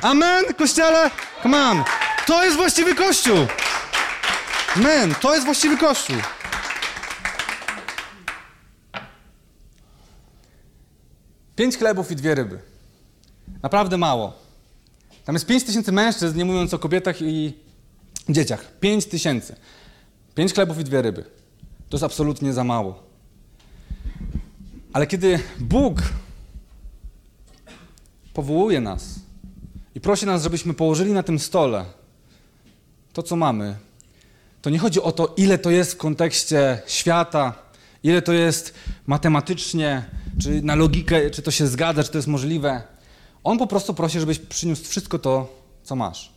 [0.01, 1.11] Amen, kościele?
[1.43, 1.83] Come on.
[2.25, 3.37] To jest właściwy kościół.
[4.75, 5.15] Amen.
[5.15, 6.17] To jest właściwy kościół.
[11.55, 12.59] Pięć chlebów i dwie ryby.
[13.63, 14.33] Naprawdę mało.
[15.25, 17.53] Tam jest pięć tysięcy mężczyzn, nie mówiąc o kobietach i
[18.29, 18.79] dzieciach.
[18.79, 19.55] Pięć tysięcy.
[20.35, 21.23] Pięć chlebów i dwie ryby.
[21.89, 23.03] To jest absolutnie za mało.
[24.93, 26.01] Ale kiedy Bóg
[28.37, 29.19] powołuje nas
[29.95, 31.85] i prosi nas, żebyśmy położyli na tym stole
[33.13, 33.75] to, co mamy,
[34.61, 37.53] to nie chodzi o to, ile to jest w kontekście świata,
[38.03, 38.73] ile to jest
[39.07, 40.05] matematycznie,
[40.41, 42.81] czy na logikę, czy to się zgadza, czy to jest możliwe.
[43.43, 45.49] On po prostu prosi, żebyś przyniósł wszystko to,
[45.83, 46.31] co masz.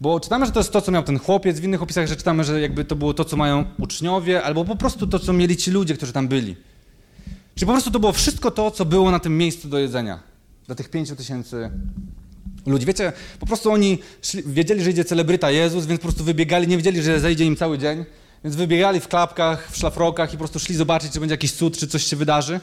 [0.00, 2.44] Bo czytamy, że to jest to, co miał ten chłopiec, w innych opisach, że czytamy,
[2.44, 5.70] że jakby to było to, co mają uczniowie, albo po prostu to, co mieli ci
[5.70, 6.56] ludzie, którzy tam byli.
[7.54, 10.35] Czyli po prostu to było wszystko to, co było na tym miejscu do jedzenia
[10.66, 11.70] dla tych pięciu tysięcy
[12.66, 12.86] ludzi.
[12.86, 16.76] Wiecie, po prostu oni szli, wiedzieli, że idzie celebryta Jezus, więc po prostu wybiegali, nie
[16.76, 18.04] wiedzieli, że zejdzie im cały dzień,
[18.44, 21.78] więc wybiegali w klapkach, w szlafrokach i po prostu szli zobaczyć, czy będzie jakiś cud,
[21.78, 22.60] czy coś się wydarzy.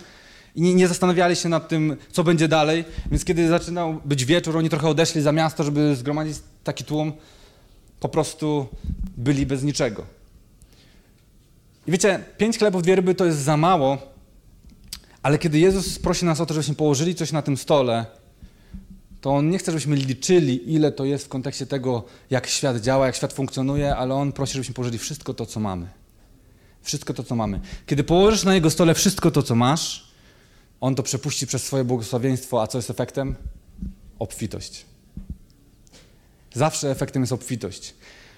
[0.56, 4.58] I nie, nie zastanawiali się nad tym, co będzie dalej, więc kiedy zaczynał być wieczór,
[4.58, 7.13] oni trochę odeszli za miasto, żeby zgromadzić taki tłum,
[8.00, 8.68] po prostu
[9.18, 10.06] byli bez niczego.
[11.88, 14.12] I wiecie, pięć chlebów, dwie ryby to jest za mało,
[15.24, 18.06] ale kiedy Jezus prosi nas o to, żebyśmy położyli coś na tym stole,
[19.22, 23.06] to On nie chce, żebyśmy liczyli, ile to jest w kontekście tego, jak świat działa,
[23.06, 25.88] jak świat funkcjonuje, ale On prosi, żebyśmy położyli wszystko to, co mamy.
[26.82, 27.60] Wszystko to, co mamy.
[27.86, 30.14] Kiedy położysz na Jego stole wszystko to, co masz,
[30.82, 33.36] On to przepuści przez swoje błogosławieństwo, a co jest efektem?
[34.20, 34.86] Obfitość.
[36.54, 37.94] Zawsze efektem jest obfitość.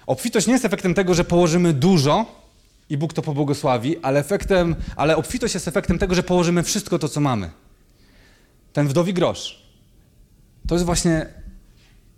[0.06, 2.45] Obfitość nie jest efektem tego, że położymy dużo,
[2.88, 7.08] i Bóg to pobłogosławi, ale efektem, ale obfitość jest efektem tego, że położymy wszystko to,
[7.08, 7.50] co mamy.
[8.72, 9.62] Ten wdowi grosz.
[10.68, 11.26] To jest właśnie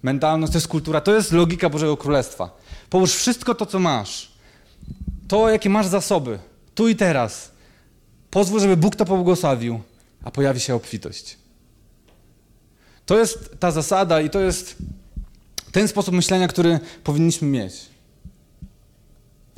[0.02, 2.56] mentalność, to jest kultura, to jest logika Bożego Królestwa.
[2.90, 4.32] Połóż wszystko to, co masz.
[5.28, 6.38] To, jakie masz zasoby,
[6.74, 7.50] tu i teraz.
[8.30, 9.80] Pozwól, żeby Bóg to pobłogosławił,
[10.24, 11.38] a pojawi się obfitość.
[13.06, 14.76] To jest ta zasada i to jest
[15.72, 17.74] ten sposób myślenia, który powinniśmy mieć.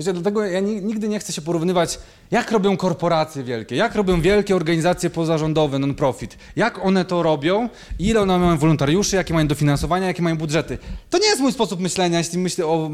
[0.01, 1.99] Wiecie, dlatego ja nigdy nie chcę się porównywać,
[2.31, 8.21] jak robią korporacje wielkie, jak robią wielkie organizacje pozarządowe, non-profit, jak one to robią, ile
[8.21, 10.79] one mają wolontariuszy, jakie mają dofinansowania, jakie mają budżety.
[11.11, 12.91] To nie jest mój sposób myślenia, jeśli myślę o,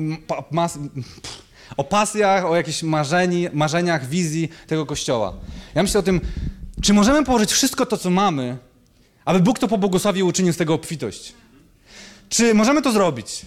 [0.50, 0.78] mas,
[1.76, 5.32] o pasjach, o jakichś marzeni, marzeniach, wizji tego kościoła.
[5.74, 6.20] Ja myślę o tym,
[6.82, 8.56] czy możemy położyć wszystko to, co mamy,
[9.24, 11.32] Aby Bóg to pobłogosławił i uczynił z tego obfitość.
[12.28, 13.46] Czy możemy to zrobić?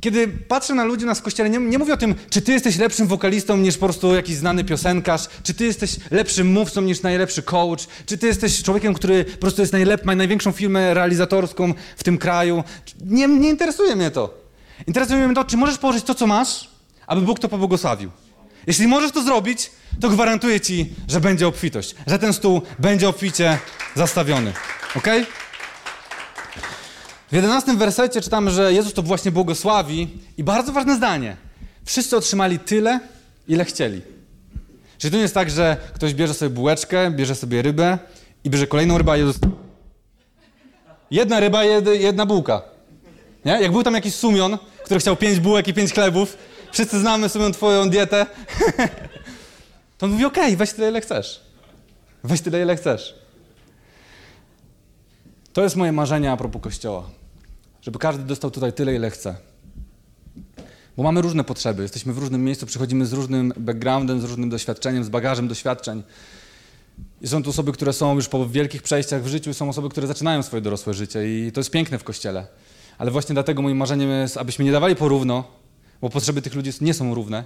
[0.00, 2.78] Kiedy patrzę na ludzi nas w kościele, nie, nie mówię o tym, czy ty jesteś
[2.78, 7.42] lepszym wokalistą niż po prostu jakiś znany piosenkarz, czy ty jesteś lepszym mówcą niż najlepszy
[7.42, 12.04] coach, czy ty jesteś człowiekiem, który po prostu jest najlep, ma największą firmę realizatorską w
[12.04, 12.64] tym kraju.
[13.04, 14.46] Nie, nie interesuje mnie to.
[14.86, 16.70] Interesuje mnie to, czy możesz położyć to, co masz,
[17.06, 18.10] aby Bóg to pobłogosławił.
[18.66, 23.58] Jeśli możesz to zrobić, to gwarantuję ci, że będzie obfitość, że ten stół będzie obficie
[23.94, 24.52] zastawiony.
[24.96, 25.06] Ok?
[27.30, 30.08] W jedenastym wersecie czytamy, że Jezus to właśnie błogosławi
[30.38, 31.36] i bardzo ważne zdanie.
[31.84, 33.00] Wszyscy otrzymali tyle,
[33.48, 34.02] ile chcieli.
[34.98, 37.98] Czyli to nie jest tak, że ktoś bierze sobie bułeczkę, bierze sobie rybę
[38.44, 39.36] i bierze kolejną rybę, a Jezus...
[41.10, 41.64] Jedna ryba,
[41.98, 42.62] jedna bułka.
[43.44, 43.52] Nie?
[43.52, 46.36] Jak był tam jakiś sumion, który chciał pięć bułek i pięć chlebów,
[46.72, 48.26] wszyscy znamy sumion twoją dietę,
[49.98, 51.40] to on mówi, okay, weź tyle, ile chcesz.
[52.24, 53.14] Weź tyle, ile chcesz.
[55.56, 57.10] To jest moje marzenie a propos Kościoła.
[57.82, 59.36] Żeby każdy dostał tutaj tyle, ile chce.
[60.96, 65.04] Bo mamy różne potrzeby, jesteśmy w różnym miejscu, przychodzimy z różnym backgroundem, z różnym doświadczeniem,
[65.04, 66.02] z bagażem doświadczeń.
[67.20, 70.06] I są tu osoby, które są już po wielkich przejściach w życiu, są osoby, które
[70.06, 71.46] zaczynają swoje dorosłe życie.
[71.46, 72.46] I to jest piękne w Kościele.
[72.98, 75.44] Ale właśnie dlatego moim marzeniem jest, abyśmy nie dawali porówno,
[76.00, 77.44] bo potrzeby tych ludzi nie są równe,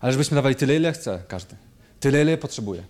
[0.00, 1.56] ale żebyśmy dawali tyle, ile chce każdy.
[2.00, 2.82] Tyle, ile potrzebuje.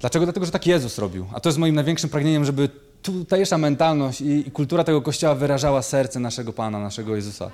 [0.00, 0.26] Dlaczego?
[0.26, 1.26] Dlatego, że tak Jezus robił.
[1.32, 2.68] A to jest moim największym pragnieniem, żeby
[3.04, 7.50] tutejsza mentalność i, i kultura tego Kościoła wyrażała serce naszego Pana, naszego Jezusa.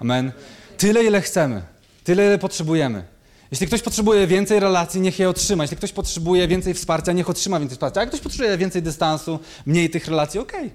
[0.00, 0.32] Amen.
[0.78, 1.62] Tyle, ile chcemy.
[2.04, 3.04] Tyle, ile potrzebujemy.
[3.50, 5.64] Jeśli ktoś potrzebuje więcej relacji, niech je otrzyma.
[5.64, 8.00] Jeśli ktoś potrzebuje więcej wsparcia, niech otrzyma więcej wsparcia.
[8.00, 10.60] A jak ktoś potrzebuje więcej dystansu, mniej tych relacji, okej.
[10.60, 10.70] Okay.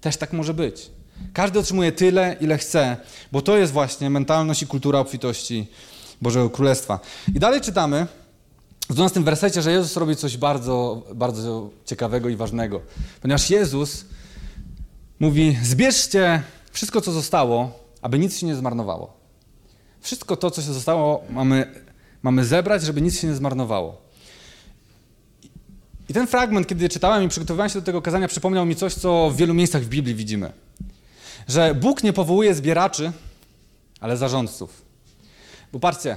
[0.00, 0.90] Też tak może być.
[1.32, 2.96] Każdy otrzymuje tyle, ile chce,
[3.32, 5.66] bo to jest właśnie mentalność i kultura obfitości
[6.22, 7.00] Bożego Królestwa.
[7.34, 8.06] I dalej czytamy,
[8.92, 12.80] w 12 wersecie, że Jezus robi coś bardzo, bardzo ciekawego i ważnego.
[13.20, 14.04] Ponieważ Jezus
[15.20, 19.12] mówi: Zbierzcie wszystko, co zostało, aby nic się nie zmarnowało.
[20.00, 21.84] Wszystko to, co się zostało, mamy,
[22.22, 24.02] mamy zebrać, żeby nic się nie zmarnowało.
[26.08, 29.30] I ten fragment, kiedy czytałem i przygotowywałem się do tego kazania, przypomniał mi coś, co
[29.30, 30.52] w wielu miejscach w Biblii widzimy.
[31.48, 33.12] Że Bóg nie powołuje zbieraczy,
[34.00, 34.82] ale zarządców.
[35.72, 36.16] Bo patrzcie,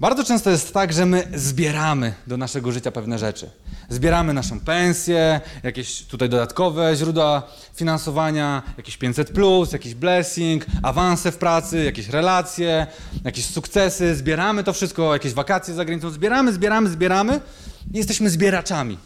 [0.00, 3.50] bardzo często jest tak, że my zbieramy do naszego życia pewne rzeczy.
[3.88, 7.42] Zbieramy naszą pensję, jakieś tutaj dodatkowe źródła
[7.74, 12.86] finansowania, jakieś 500, plus, jakiś blessing, awanse w pracy, jakieś relacje,
[13.24, 14.14] jakieś sukcesy.
[14.14, 16.10] Zbieramy to wszystko, jakieś wakacje za granicą.
[16.10, 17.40] Zbieramy, zbieramy, zbieramy
[17.92, 18.98] i jesteśmy zbieraczami.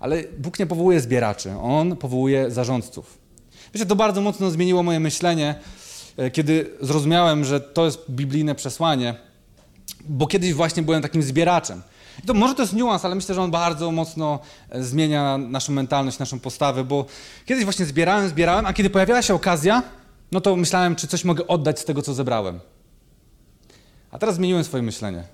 [0.00, 3.18] Ale Bóg nie powołuje zbieraczy, On powołuje zarządców.
[3.74, 5.54] Wiecie, to bardzo mocno zmieniło moje myślenie,
[6.16, 9.14] e, kiedy zrozumiałem, że to jest biblijne przesłanie
[10.08, 11.82] bo kiedyś właśnie byłem takim zbieraczem.
[12.24, 14.38] I to może to jest niuans, ale myślę, że on bardzo mocno
[14.70, 17.06] e, zmienia naszą mentalność, naszą postawę, bo
[17.46, 19.82] kiedyś właśnie zbierałem, zbierałem, a kiedy pojawiała się okazja,
[20.32, 22.60] no to myślałem, czy coś mogę oddać z tego, co zebrałem.
[24.10, 25.24] A teraz zmieniłem swoje myślenie.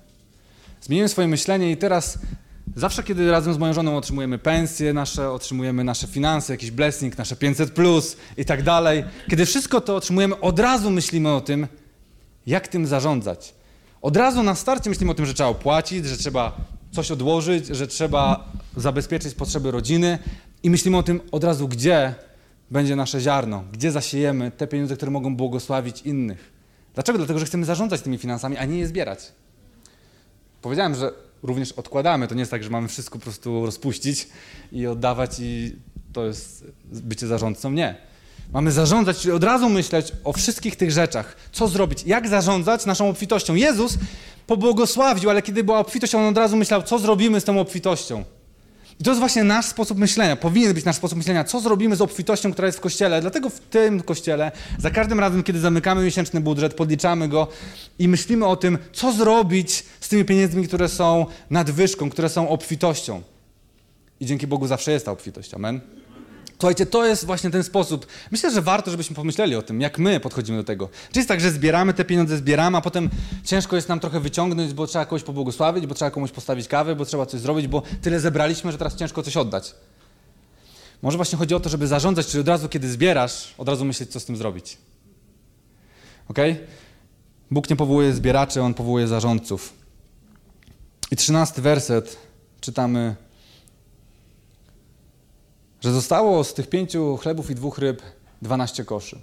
[0.81, 2.19] Zmieniłem swoje myślenie i teraz
[2.75, 7.35] zawsze, kiedy razem z moją żoną otrzymujemy pensje nasze, otrzymujemy nasze finanse, jakiś blessing, nasze
[7.35, 11.67] 500 plus i tak dalej, kiedy wszystko to otrzymujemy, od razu myślimy o tym,
[12.45, 13.60] jak tym zarządzać
[14.01, 16.57] od razu na starcie myślimy o tym, że trzeba opłacić, że trzeba
[16.91, 20.19] coś odłożyć, że trzeba zabezpieczyć potrzeby rodziny
[20.63, 22.15] i myślimy o tym od razu, gdzie
[22.71, 26.51] będzie nasze ziarno, gdzie zasiejemy te pieniądze, które mogą błogosławić innych.
[26.93, 27.17] Dlaczego?
[27.17, 29.31] Dlatego, że chcemy zarządzać tymi finansami, a nie je zbierać.
[30.61, 31.11] Powiedziałem, że
[31.43, 32.27] również odkładamy.
[32.27, 34.27] To nie jest tak, że mamy wszystko po prostu rozpuścić
[34.71, 35.75] i oddawać i
[36.13, 37.71] to jest bycie zarządcą.
[37.71, 38.10] Nie.
[38.53, 41.35] Mamy zarządzać, czyli od razu myśleć o wszystkich tych rzeczach.
[41.51, 42.03] Co zrobić?
[42.05, 43.55] Jak zarządzać naszą obfitością?
[43.55, 43.97] Jezus
[44.47, 48.23] pobłogosławił, ale kiedy była obfitość, on od razu myślał, co zrobimy z tą obfitością.
[48.99, 52.01] I to jest właśnie nasz sposób myślenia, powinien być nasz sposób myślenia, co zrobimy z
[52.01, 53.21] obfitością, która jest w kościele.
[53.21, 57.47] Dlatego w tym kościele, za każdym razem, kiedy zamykamy miesięczny budżet, podliczamy go
[57.99, 63.21] i myślimy o tym, co zrobić z tymi pieniędzmi, które są nadwyżką, które są obfitością.
[64.19, 65.53] I dzięki Bogu zawsze jest ta obfitość.
[65.53, 66.00] Amen.
[66.61, 68.07] Słuchajcie, to jest właśnie ten sposób.
[68.31, 70.89] Myślę, że warto, żebyśmy pomyśleli o tym, jak my podchodzimy do tego.
[71.11, 73.09] Czy jest tak, że zbieramy te pieniądze, zbieramy, a potem
[73.43, 77.05] ciężko jest nam trochę wyciągnąć, bo trzeba kogoś pobłogosławić, bo trzeba komuś postawić kawę, bo
[77.05, 79.75] trzeba coś zrobić, bo tyle zebraliśmy, że teraz ciężko coś oddać.
[81.01, 84.11] Może właśnie chodzi o to, żeby zarządzać, czyli od razu, kiedy zbierasz, od razu myśleć,
[84.11, 84.77] co z tym zrobić.
[86.27, 86.37] Ok?
[87.51, 89.73] Bóg nie powołuje zbieraczy, On powołuje zarządców.
[91.11, 92.17] I trzynasty werset
[92.59, 93.15] czytamy
[95.81, 98.01] że zostało z tych pięciu chlebów i dwóch ryb
[98.41, 99.19] dwanaście koszy.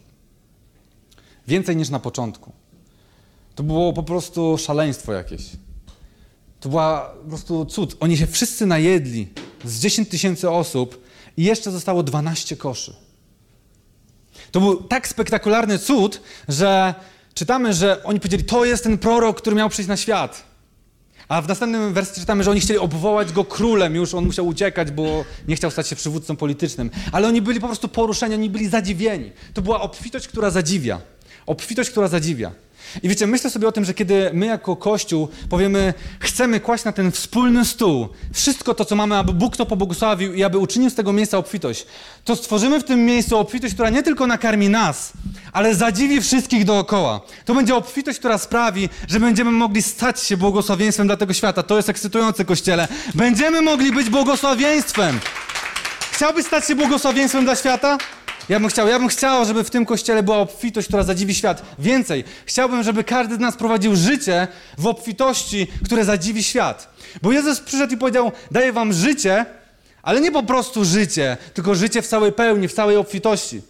[1.49, 2.53] Więcej niż na początku.
[3.55, 5.42] To było po prostu szaleństwo jakieś.
[6.61, 7.97] To była po prostu cud.
[8.01, 9.29] Oni się wszyscy najedli
[9.64, 11.05] z 10 tysięcy osób
[11.37, 12.94] i jeszcze zostało 12 koszy.
[14.51, 16.94] To był tak spektakularny cud, że
[17.35, 20.47] czytamy, że oni powiedzieli, to jest ten prorok, który miał przyjść na świat.
[21.28, 24.90] A w następnym wersji czytamy, że oni chcieli obwołać go królem, już on musiał uciekać,
[24.90, 26.90] bo nie chciał stać się przywódcą politycznym.
[27.12, 29.32] Ale oni byli po prostu poruszeni, oni byli zadziwieni.
[29.54, 31.00] To była obfitość, która zadziwia.
[31.46, 32.52] Obfitość, która zadziwia.
[33.03, 36.92] I wiecie, myślę sobie o tym, że kiedy my jako Kościół powiemy, chcemy kłaść na
[36.92, 40.94] ten wspólny stół wszystko to, co mamy, aby Bóg to pobłogosławił i aby uczynił z
[40.94, 41.87] tego miejsca obfitość,
[42.24, 45.12] to stworzymy w tym miejscu obfitość, która nie tylko nakarmi nas,
[45.53, 47.20] ale zadziwi wszystkich dookoła.
[47.44, 51.62] To będzie obfitość, która sprawi, że będziemy mogli stać się błogosławieństwem dla tego świata.
[51.62, 52.88] To jest ekscytujące, Kościele.
[53.14, 55.20] Będziemy mogli być błogosławieństwem.
[56.12, 57.98] Chciałbyś stać się błogosławieństwem dla świata?
[58.48, 61.62] Ja bym chciał, ja bym chciał, żeby w tym kościele była obfitość, która zadziwi świat.
[61.78, 66.94] Więcej, chciałbym, żeby każdy z nas prowadził życie w obfitości, które zadziwi świat.
[67.22, 69.46] Bo Jezus przyszedł i powiedział: Daję wam życie,
[70.02, 73.62] ale nie po prostu życie, tylko życie w całej pełni, w całej obfitości.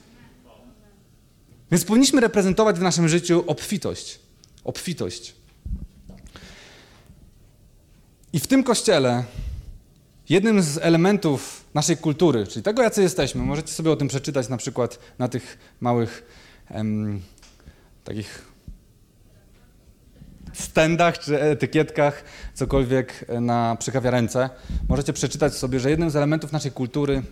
[1.70, 4.18] Więc powinniśmy reprezentować w naszym życiu obfitość.
[4.64, 5.34] Obfitość.
[8.32, 9.24] I w tym kościele
[10.28, 14.56] jednym z elementów naszej kultury, czyli tego, jacy jesteśmy, możecie sobie o tym przeczytać na
[14.56, 16.22] przykład na tych małych
[16.70, 17.20] em,
[18.04, 18.48] takich
[20.52, 24.50] stendach czy etykietkach, cokolwiek na przy kawiarence.
[24.88, 27.22] Możecie przeczytać sobie, że jednym z elementów naszej kultury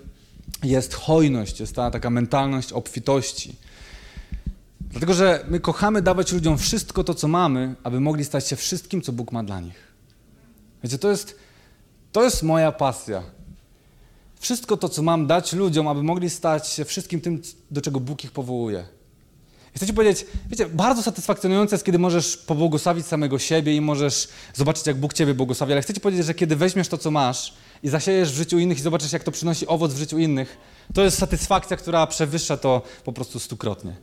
[0.63, 3.57] jest hojność, jest ta taka mentalność obfitości.
[4.81, 9.03] Dlatego, że my kochamy dawać ludziom wszystko to, co mamy, aby mogli stać się wszystkim,
[9.03, 9.93] co Bóg ma dla nich.
[10.85, 11.39] Wiecie, to jest,
[12.13, 13.23] to jest moja pasja.
[14.41, 18.25] Wszystko to, co mam dać ludziom, aby mogli stać się wszystkim tym, do czego Bóg
[18.25, 18.85] ich powołuje.
[19.75, 24.29] I chcę ci powiedzieć, wiecie, bardzo satysfakcjonujące jest, kiedy możesz pobłogosławić samego siebie i możesz
[24.55, 27.55] zobaczyć, jak Bóg ciebie błogosławi, ale chcę ci powiedzieć, że kiedy weźmiesz to, co masz
[27.83, 30.57] i zasiejesz w życiu innych i zobaczysz, jak to przynosi owoc w życiu innych,
[30.95, 33.97] to jest satysfakcja, która przewyższa to po prostu stukrotnie.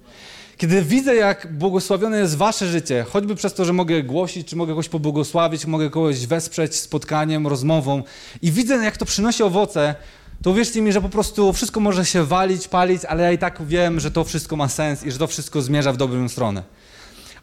[0.58, 4.72] Kiedy widzę, jak błogosławione jest wasze życie, choćby przez to, że mogę głosić, czy mogę
[4.72, 8.04] kogoś pobłogosławić, mogę kogoś wesprzeć spotkaniem, rozmową
[8.42, 9.96] i widzę, jak to przynosi owoce,
[10.42, 13.66] to uwierzcie mi, że po prostu wszystko może się walić, palić, ale ja i tak
[13.66, 16.64] wiem, że to wszystko ma sens i że to wszystko zmierza w dobrą stronę.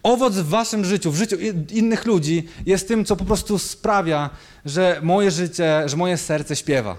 [0.03, 1.37] Owoc w waszym życiu, w życiu
[1.73, 4.31] innych ludzi jest tym, co po prostu sprawia,
[4.65, 6.97] że moje życie, że moje serce śpiewa.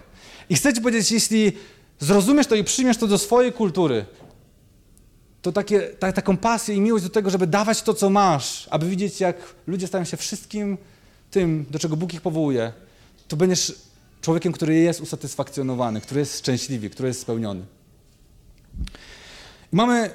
[0.49, 1.51] I chcę ci powiedzieć, jeśli
[1.99, 4.05] zrozumiesz to i przyjmiesz to do swojej kultury,
[5.41, 8.89] to takie, ta, taką pasję i miłość do tego, żeby dawać to, co masz, aby
[8.89, 9.35] widzieć, jak
[9.67, 10.77] ludzie stają się wszystkim
[11.31, 12.73] tym, do czego Bóg ich powołuje,
[13.27, 13.73] to będziesz
[14.21, 17.65] człowiekiem, który jest usatysfakcjonowany, który jest szczęśliwy, który jest spełniony.
[19.73, 20.09] I mamy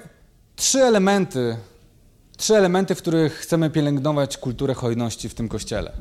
[0.57, 1.57] trzy elementy,
[2.37, 5.93] trzy elementy, w których chcemy pielęgnować kulturę hojności w tym kościele.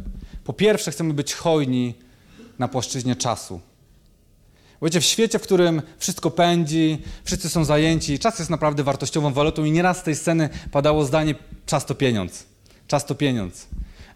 [0.44, 1.94] Po pierwsze, chcemy być hojni
[2.60, 3.60] na płaszczyźnie czasu.
[4.82, 9.64] Wiecie, w świecie, w którym wszystko pędzi, wszyscy są zajęci, czas jest naprawdę wartościową walutą
[9.64, 12.46] i nieraz z tej sceny padało zdanie czas to pieniądz.
[12.88, 13.68] Czas to pieniądz.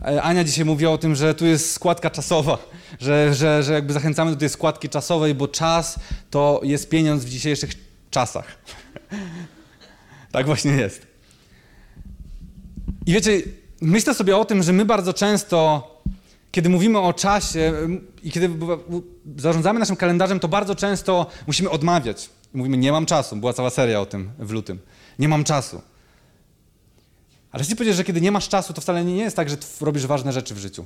[0.06, 2.58] E, Ania dzisiaj mówiła o tym, że tu jest składka czasowa,
[3.00, 7.30] że, że, że jakby zachęcamy do tej składki czasowej, bo czas to jest pieniądz w
[7.30, 7.70] dzisiejszych
[8.12, 8.46] czasach.
[10.32, 11.08] tak właśnie jest.
[13.06, 13.42] I wiecie,
[13.82, 15.88] myślę sobie o tym, że my bardzo często,
[16.52, 17.74] kiedy mówimy o czasie
[18.24, 18.50] i kiedy
[19.38, 22.30] zarządzamy naszym kalendarzem, to bardzo często musimy odmawiać.
[22.54, 23.36] Mówimy, nie mam czasu.
[23.36, 24.80] Była cała seria o tym w lutym.
[25.20, 25.82] Nie mam czasu.
[27.52, 30.06] Ale chcę powiedzieć, że kiedy nie masz czasu, to wcale nie jest tak, że robisz
[30.06, 30.86] ważne rzeczy w życiu.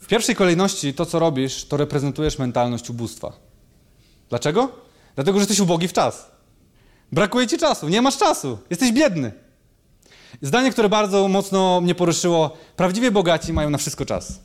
[0.00, 3.32] W pierwszej kolejności to, co robisz, to reprezentujesz mentalność ubóstwa.
[4.28, 4.72] Dlaczego?
[5.14, 6.30] Dlatego, że jesteś ubogi w czas.
[7.12, 9.32] Brakuje ci czasu, nie masz czasu, jesteś biedny.
[10.42, 14.40] Zdanie, które bardzo mocno mnie poruszyło, prawdziwie bogaci mają na wszystko czas.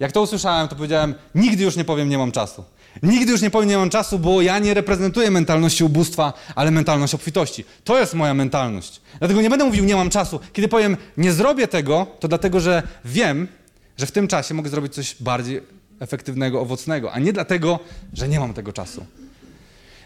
[0.00, 2.64] Jak to usłyszałem, to powiedziałem, nigdy już nie powiem, nie mam czasu.
[3.02, 7.14] Nigdy już nie powiem, nie mam czasu, bo ja nie reprezentuję mentalności ubóstwa, ale mentalność
[7.14, 7.64] obfitości.
[7.84, 9.00] To jest moja mentalność.
[9.18, 10.40] Dlatego nie będę mówił, nie mam czasu.
[10.52, 13.48] Kiedy powiem, nie zrobię tego, to dlatego, że wiem,
[13.96, 15.60] że w tym czasie mogę zrobić coś bardziej
[16.00, 17.78] efektywnego, owocnego, a nie dlatego,
[18.14, 19.06] że nie mam tego czasu.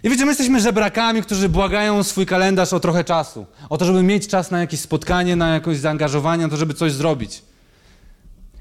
[0.02, 3.46] I wiecie, my jesteśmy żebrakami, którzy błagają swój kalendarz o trochę czasu.
[3.70, 6.92] O to, żeby mieć czas na jakieś spotkanie, na jakieś zaangażowanie, na to, żeby coś
[6.92, 7.42] zrobić.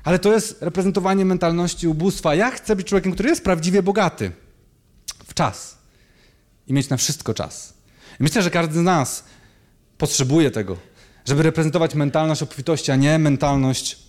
[0.04, 2.36] Ale to jest reprezentowanie mentalności ubóstwa.
[2.36, 4.32] Ja chcę być człowiekiem, który jest prawdziwie bogaty
[5.26, 5.78] w czas
[6.68, 7.74] i mieć na wszystko czas.
[8.20, 9.24] I myślę, że każdy z nas
[9.98, 10.78] potrzebuje tego,
[11.26, 14.00] żeby reprezentować mentalność obfitości, a nie mentalność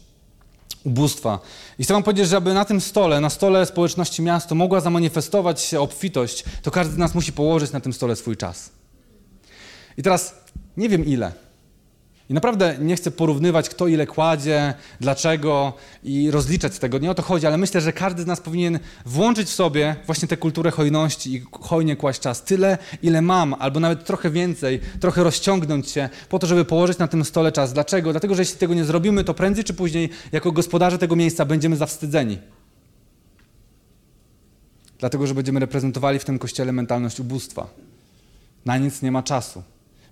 [0.85, 1.39] ubóstwa.
[1.79, 5.61] I chcę wam powiedzieć, że aby na tym stole, na stole społeczności miasto mogła zamanifestować
[5.61, 8.71] się obfitość, to każdy z nas musi położyć na tym stole swój czas.
[9.97, 10.35] I teraz
[10.77, 11.33] nie wiem ile,
[12.29, 15.73] I naprawdę nie chcę porównywać, kto ile kładzie, dlaczego
[16.03, 16.99] i rozliczać z tego.
[16.99, 20.29] Nie o to chodzi, ale myślę, że każdy z nas powinien włączyć w sobie właśnie
[20.29, 22.45] tę kulturę hojności i hojnie kłaść czas.
[22.45, 27.09] Tyle, ile mam, albo nawet trochę więcej, trochę rozciągnąć się po to, żeby położyć na
[27.09, 27.73] tym stole czas.
[27.73, 28.11] Dlaczego?
[28.11, 31.77] Dlatego, że jeśli tego nie zrobimy, to prędzej czy później, jako gospodarze tego miejsca, będziemy
[31.77, 32.39] zawstydzeni.
[34.99, 37.67] Dlatego, że będziemy reprezentowali w tym kościele mentalność ubóstwa.
[38.65, 39.63] Na nic nie ma czasu.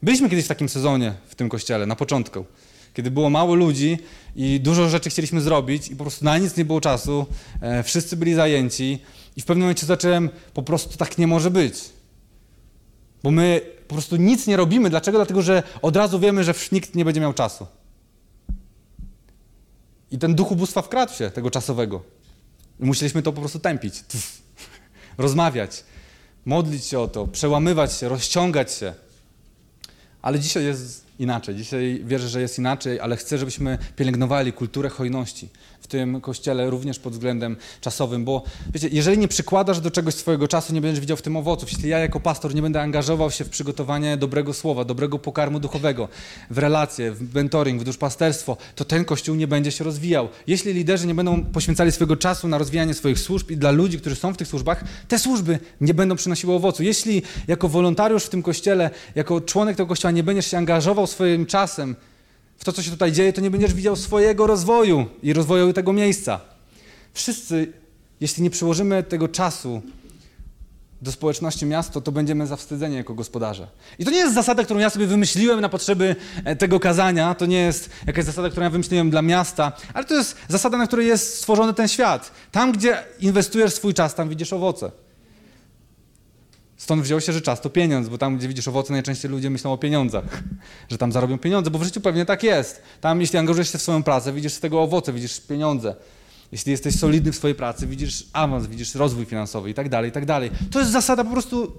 [0.02, 2.44] Byliśmy kiedyś w takim sezonie w tym kościele, na początku,
[2.94, 3.98] kiedy było mało ludzi
[4.36, 7.26] i dużo rzeczy chcieliśmy zrobić i po prostu na nic nie było czasu,
[7.60, 8.98] e, wszyscy byli zajęci
[9.36, 11.74] i w pewnym momencie zacząłem, po prostu tak nie może być.
[13.22, 14.90] Bo my po prostu nic nie robimy.
[14.90, 15.18] Dlaczego?
[15.18, 17.66] Dlatego, że od razu wiemy, że nikt nie będzie miał czasu.
[20.10, 22.02] I ten duch ubóstwa wkradł się, tego czasowego.
[22.80, 23.94] I musieliśmy to po prostu tępić,
[25.18, 25.84] rozmawiać,
[26.44, 28.94] modlić się o to, przełamywać się, rozciągać się.
[30.22, 31.54] Ale dzisiaj jest inaczej.
[31.56, 35.48] Dzisiaj wierzę, że jest inaczej, ale chcę, żebyśmy pielęgnowali kulturę hojności
[35.82, 38.42] w tym kościele również pod względem czasowym, bo
[38.74, 41.72] wiecie, jeżeli nie przykładasz do czegoś swojego czasu, nie będziesz widział w tym owoców.
[41.72, 46.08] Jeśli ja jako pastor nie będę angażował się w przygotowanie dobrego słowa, dobrego pokarmu duchowego,
[46.50, 50.28] w relacje, w mentoring, w duszpasterstwo, to ten kościół nie będzie się rozwijał.
[50.46, 54.16] Jeśli liderzy nie będą poświęcali swojego czasu na rozwijanie swoich służb i dla ludzi, którzy
[54.16, 56.82] są w tych służbach, te służby nie będą przynosiły owocu.
[56.82, 61.46] Jeśli jako wolontariusz w tym kościele, jako członek tego kościoła nie będziesz się angażował swoim
[61.46, 61.96] czasem,
[62.62, 65.92] w to, co się tutaj dzieje, to nie będziesz widział swojego rozwoju i rozwoju tego
[65.92, 66.40] miejsca.
[67.12, 67.72] Wszyscy,
[68.20, 69.82] jeśli nie przyłożymy tego czasu
[71.00, 73.68] do społeczności miasta, to będziemy zawstydzeni jako gospodarze.
[73.98, 77.46] I to nie jest zasada, którą ja sobie wymyśliłem na potrzeby e, tego kazania, to
[77.46, 81.06] nie jest jakaś zasada, którą ja wymyśliłem dla miasta, ale to jest zasada, na której
[81.06, 82.32] jest stworzony ten świat.
[82.52, 84.90] Tam, gdzie inwestujesz swój czas, tam widzisz owoce.
[86.82, 89.72] Stąd wziął się, że czas to pieniądz, bo tam, gdzie widzisz owoce, najczęściej ludzie myślą
[89.72, 90.24] o pieniądzach,
[90.90, 92.82] że tam zarobią pieniądze, bo w życiu pewnie tak jest.
[93.00, 95.94] Tam, jeśli angażujesz się w swoją pracę, widzisz z tego owoce, widzisz pieniądze.
[96.52, 100.12] Jeśli jesteś solidny w swojej pracy, widzisz awans, widzisz rozwój finansowy i tak dalej, i
[100.12, 100.50] tak dalej.
[100.70, 101.72] To jest zasada po prostu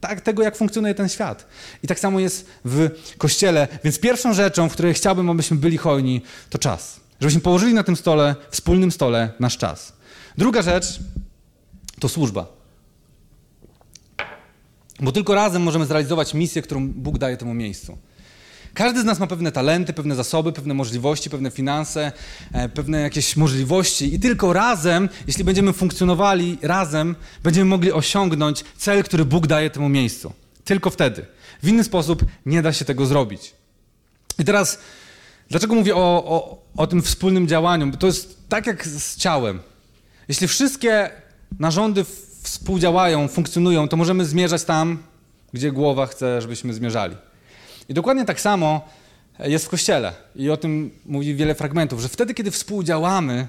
[0.00, 1.46] tak, tego, jak funkcjonuje ten świat.
[1.82, 3.68] I tak samo jest w Kościele.
[3.84, 7.00] Więc pierwszą rzeczą, w której chciałbym, abyśmy byli hojni, to czas.
[7.20, 9.92] Żebyśmy położyli na tym stole, wspólnym stole, nasz czas.
[10.38, 11.00] Druga rzecz
[12.00, 12.61] to służba.
[15.02, 17.98] Bo tylko razem możemy zrealizować misję, którą Bóg daje temu miejscu.
[18.74, 22.12] Każdy z nas ma pewne talenty, pewne zasoby, pewne możliwości, pewne finanse,
[22.52, 29.04] e, pewne jakieś możliwości, i tylko razem, jeśli będziemy funkcjonowali razem, będziemy mogli osiągnąć cel,
[29.04, 30.32] który Bóg daje temu miejscu.
[30.64, 31.26] Tylko wtedy.
[31.62, 33.54] W inny sposób nie da się tego zrobić.
[34.38, 34.78] I teraz,
[35.50, 37.86] dlaczego mówię o, o, o tym wspólnym działaniu?
[37.86, 39.60] Bo to jest tak jak z ciałem.
[40.28, 41.10] Jeśli wszystkie
[41.58, 42.04] narządy
[42.42, 45.02] współdziałają, funkcjonują, to możemy zmierzać tam,
[45.52, 47.16] gdzie głowa chce, żebyśmy zmierzali.
[47.88, 48.88] I dokładnie tak samo
[49.38, 50.12] jest w Kościele.
[50.36, 53.48] I o tym mówi wiele fragmentów, że wtedy, kiedy współdziałamy,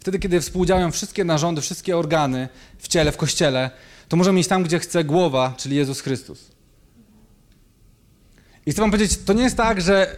[0.00, 2.48] wtedy, kiedy współdziałają wszystkie narządy, wszystkie organy
[2.78, 3.70] w ciele, w Kościele,
[4.08, 6.50] to możemy iść tam, gdzie chce głowa, czyli Jezus Chrystus.
[8.66, 10.16] I chcę wam powiedzieć, to nie jest tak, że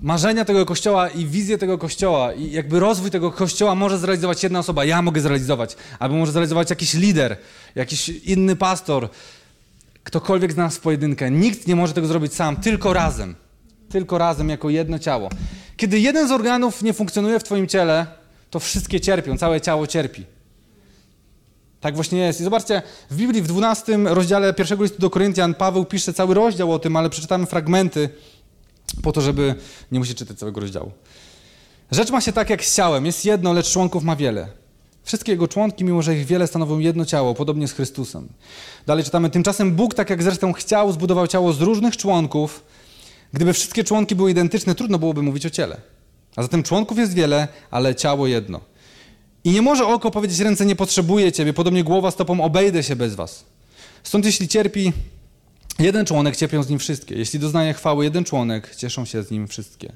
[0.00, 4.58] marzenia tego kościoła i wizję tego kościoła i jakby rozwój tego kościoła może zrealizować jedna
[4.58, 7.36] osoba, ja mogę zrealizować, albo może zrealizować jakiś lider,
[7.74, 9.08] jakiś inny pastor,
[10.04, 11.30] ktokolwiek z nas w pojedynkę.
[11.30, 13.34] Nikt nie może tego zrobić sam, tylko razem.
[13.88, 15.30] Tylko razem, jako jedno ciało.
[15.76, 18.06] Kiedy jeden z organów nie funkcjonuje w Twoim ciele,
[18.50, 20.24] to wszystkie cierpią, całe ciało cierpi.
[21.80, 22.40] Tak właśnie jest.
[22.40, 26.72] I zobaczcie, w Biblii w 12 rozdziale pierwszego listu do Koryntian Paweł pisze cały rozdział
[26.72, 28.08] o tym, ale przeczytamy fragmenty
[29.02, 29.54] po to, żeby
[29.92, 30.92] nie musieć czytać całego rozdziału.
[31.90, 33.06] Rzecz ma się tak jak z ciałem.
[33.06, 34.48] Jest jedno, lecz członków ma wiele.
[35.04, 38.28] Wszystkie jego członki, mimo że ich wiele, stanowią jedno ciało, podobnie z Chrystusem.
[38.86, 42.62] Dalej czytamy, tymczasem Bóg, tak jak zresztą chciał, zbudował ciało z różnych członków.
[43.32, 45.76] Gdyby wszystkie członki były identyczne, trudno byłoby mówić o ciele.
[46.36, 48.60] A zatem członków jest wiele, ale ciało jedno.
[49.44, 53.14] I nie może oko powiedzieć, ręce nie potrzebuje ciebie, podobnie głowa stopą obejdę się bez
[53.14, 53.44] was.
[54.02, 54.92] Stąd jeśli cierpi
[55.78, 57.14] Jeden członek cierpią z nim wszystkie.
[57.14, 59.92] Jeśli doznaje chwały jeden członek, cieszą się z nim wszystkie.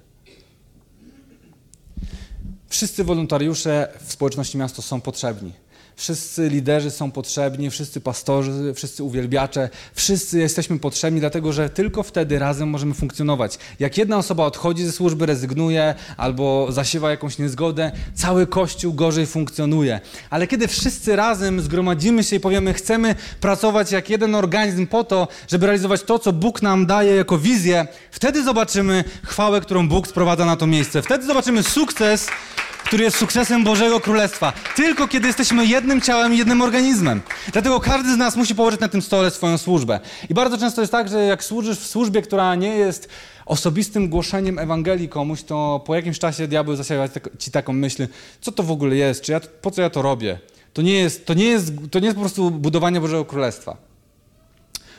[2.69, 5.53] Wszyscy wolontariusze w społeczności miasto są potrzebni.
[5.97, 12.39] Wszyscy liderzy są potrzebni, wszyscy pastorzy, wszyscy uwielbiacze, wszyscy jesteśmy potrzebni, dlatego że tylko wtedy
[12.39, 13.59] razem możemy funkcjonować.
[13.81, 20.01] Jak jedna osoba odchodzi ze służby, rezygnuje albo zasiewa jakąś niezgodę, cały kościół gorzej funkcjonuje.
[20.31, 25.29] Ale kiedy wszyscy razem zgromadzimy się i powiemy, chcemy pracować jak jeden organizm po to,
[25.49, 30.45] żeby realizować to, co Bóg nam daje jako wizję, wtedy zobaczymy chwałę, którą Bóg sprowadza
[30.45, 31.03] na to miejsce.
[31.03, 32.27] Wtedy zobaczymy sukces,
[32.85, 34.53] który jest sukcesem Bożego Królestwa.
[34.77, 37.21] Tylko kiedy jesteśmy jednym ciałem jednym organizmem.
[37.53, 40.01] Dlatego każdy z nas musi położyć na tym stole swoją służbę.
[40.29, 43.09] I bardzo często jest tak, że jak służysz w służbie, która nie jest
[43.47, 47.09] osobistym głoszeniem Ewangelii komuś, to po jakimś czasie diabeł zasiawa
[47.39, 48.09] ci taką myśl,
[48.41, 50.39] co to w ogóle jest, czy ja, po co ja to robię?
[50.73, 53.77] To nie, jest, to, nie jest, to nie jest po prostu budowanie Bożego Królestwa.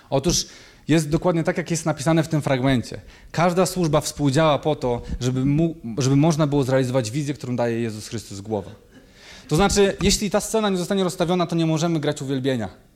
[0.09, 0.45] Otóż
[0.87, 3.01] jest dokładnie tak, jak jest napisane w tym fragmencie.
[3.31, 8.07] Każda służba współdziała po to, żeby, mu, żeby można było zrealizować wizję, którą daje Jezus
[8.07, 8.71] Chrystus głowa.
[9.47, 12.90] To znaczy, jeśli ta scena nie zostanie rozstawiona, to nie możemy grać uwielbienia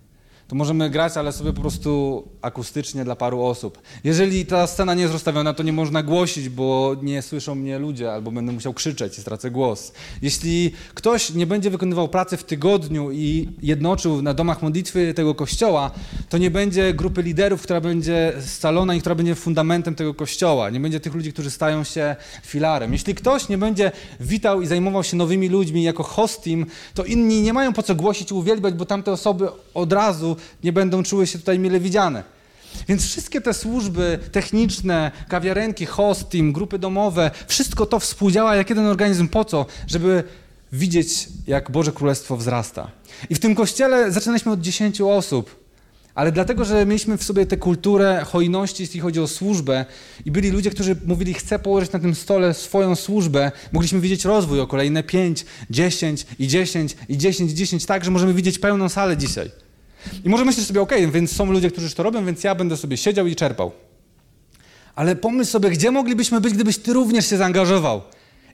[0.47, 3.81] to możemy grać, ale sobie po prostu akustycznie dla paru osób.
[4.03, 8.13] Jeżeli ta scena nie jest rozstawiona, to nie można głosić, bo nie słyszą mnie ludzie,
[8.13, 9.91] albo będę musiał krzyczeć i stracę głos.
[10.21, 15.91] Jeśli ktoś nie będzie wykonywał pracy w tygodniu i jednoczył na domach modlitwy tego kościoła,
[16.29, 20.69] to nie będzie grupy liderów, która będzie scalona i która będzie fundamentem tego kościoła.
[20.69, 22.93] Nie będzie tych ludzi, którzy stają się filarem.
[22.93, 27.53] Jeśli ktoś nie będzie witał i zajmował się nowymi ludźmi jako hostim, to inni nie
[27.53, 31.39] mają po co głosić i uwielbiać, bo tamte osoby od razu nie będą czuły się
[31.39, 32.23] tutaj mile widziane.
[32.87, 39.27] Więc wszystkie te służby techniczne, kawiarenki, hosting, grupy domowe, wszystko to współdziała jak jeden organizm.
[39.27, 39.65] Po co?
[39.87, 40.23] Żeby
[40.71, 42.91] widzieć, jak Boże Królestwo wzrasta.
[43.29, 45.65] I w tym kościele zaczynaliśmy od 10 osób.
[46.15, 49.85] Ale dlatego, że mieliśmy w sobie tę kulturę hojności, jeśli chodzi o służbę,
[50.25, 54.59] i byli ludzie, którzy mówili, chcę położyć na tym stole swoją służbę, mogliśmy widzieć rozwój
[54.59, 58.89] o kolejne 5, 10 i 10 i 10 i 10, tak, że możemy widzieć pełną
[58.89, 59.64] salę dzisiaj.
[60.25, 62.97] I może myślisz sobie, ok, więc są ludzie, którzy to robią, więc ja będę sobie
[62.97, 63.71] siedział i czerpał.
[64.95, 68.01] Ale pomyśl sobie, gdzie moglibyśmy być, gdybyś ty również się zaangażował.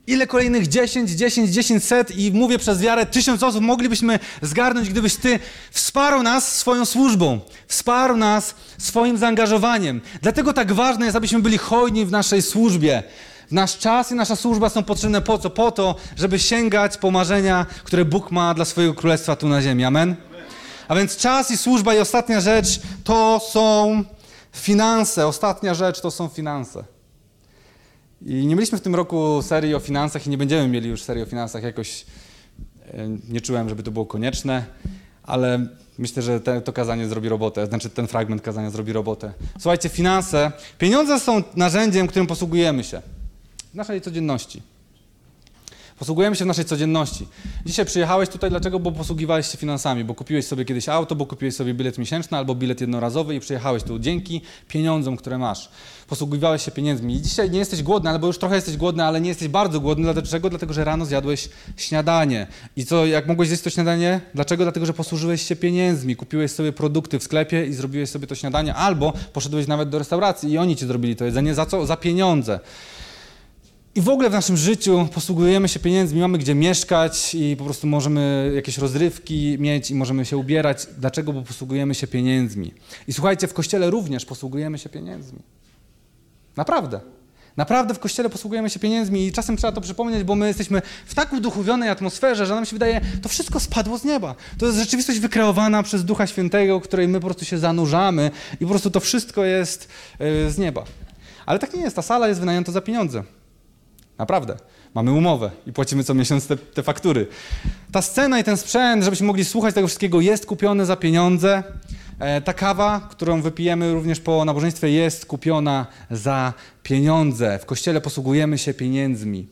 [0.07, 5.15] Ile kolejnych 10, 10, 10 set i mówię przez wiarę, tysiąc osób moglibyśmy zgarnąć, gdybyś
[5.15, 5.39] ty
[5.71, 10.01] wsparł nas swoją służbą, wsparł nas swoim zaangażowaniem.
[10.21, 13.03] Dlatego tak ważne jest, abyśmy byli hojni w naszej służbie.
[13.51, 15.49] Nasz czas i nasza służba są potrzebne po co?
[15.49, 19.83] Po to, żeby sięgać po marzenia, które Bóg ma dla swojego królestwa tu na ziemi.
[19.83, 20.15] Amen?
[20.91, 24.03] A więc czas i służba i ostatnia rzecz to są
[24.51, 25.27] finanse.
[25.27, 26.83] Ostatnia rzecz to są finanse.
[28.21, 31.23] I nie mieliśmy w tym roku serii o finansach i nie będziemy mieli już serii
[31.23, 31.63] o finansach.
[31.63, 32.05] Jakoś
[32.85, 34.65] e, nie czułem, żeby to było konieczne,
[35.23, 35.67] ale
[35.97, 39.33] myślę, że te, to kazanie zrobi robotę, znaczy ten fragment kazania zrobi robotę.
[39.59, 43.01] Słuchajcie, finanse, pieniądze są narzędziem, którym posługujemy się
[43.73, 44.61] w naszej codzienności.
[46.01, 47.27] Posługujemy się w naszej codzienności.
[47.65, 48.79] Dzisiaj przyjechałeś tutaj dlaczego?
[48.79, 52.55] Bo posługiwałeś się finansami, bo kupiłeś sobie kiedyś auto, bo kupiłeś sobie bilet miesięczny albo
[52.55, 55.69] bilet jednorazowy i przyjechałeś tu dzięki pieniądzom, które masz.
[56.07, 57.15] Posługiwałeś się pieniędzmi.
[57.15, 60.13] I dzisiaj nie jesteś głodny, albo już trochę jesteś głodny, ale nie jesteś bardzo głodny.
[60.13, 60.49] Dlaczego?
[60.49, 62.47] Dlatego, że rano zjadłeś śniadanie.
[62.75, 64.21] I co, jak mogłeś zjeść to śniadanie?
[64.35, 64.63] Dlaczego?
[64.63, 66.15] Dlatego, że posłużyłeś się pieniędzmi.
[66.15, 70.51] Kupiłeś sobie produkty w sklepie i zrobiłeś sobie to śniadanie, albo poszedłeś nawet do restauracji
[70.51, 71.55] i oni ci zrobili to jedzenie.
[71.55, 71.85] Za co?
[71.85, 72.59] Za pieniądze.
[73.95, 77.87] I w ogóle w naszym życiu posługujemy się pieniędzmi, mamy gdzie mieszkać i po prostu
[77.87, 80.87] możemy jakieś rozrywki mieć i możemy się ubierać.
[80.97, 81.33] Dlaczego?
[81.33, 82.73] Bo posługujemy się pieniędzmi.
[83.07, 85.39] I słuchajcie, w kościele również posługujemy się pieniędzmi.
[86.57, 86.99] Naprawdę.
[87.57, 91.13] Naprawdę w kościele posługujemy się pieniędzmi i czasem trzeba to przypomnieć, bo my jesteśmy w
[91.13, 94.35] tak uduchowionej atmosferze, że nam się wydaje, to wszystko spadło z nieba.
[94.57, 98.69] To jest rzeczywistość wykreowana przez Ducha Świętego, której my po prostu się zanurzamy i po
[98.69, 99.87] prostu to wszystko jest
[100.19, 100.83] yy, z nieba.
[101.45, 101.95] Ale tak nie jest.
[101.95, 103.23] Ta sala jest wynajęta za pieniądze.
[104.21, 104.57] Naprawdę.
[104.93, 107.27] Mamy umowę i płacimy co miesiąc te, te, faktury.
[107.91, 111.63] Ta scena i ten sprzęt, żebyśmy mogli słuchać tego wszystkiego, jest kupiony za pieniądze.
[112.19, 116.53] E, ta kawa, którą wypijemy również po nabożeństwie, jest kupiona za
[116.83, 117.59] pieniądze.
[117.59, 119.47] W kościele posługujemy się pieniędzmi.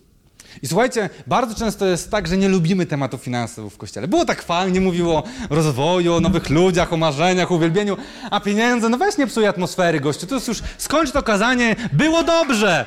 [0.61, 4.07] I słuchajcie, bardzo często jest tak, że nie lubimy tematu finansów w kościele.
[4.07, 7.97] Było tak fajnie, mówiło o rozwoju, o nowych ludziach, o marzeniach, o uwielbieniu,
[8.31, 10.27] a pieniądze, no weź nie psuj atmosfery, gościu.
[10.27, 12.85] To jest już, skończ to kazanie, było dobrze,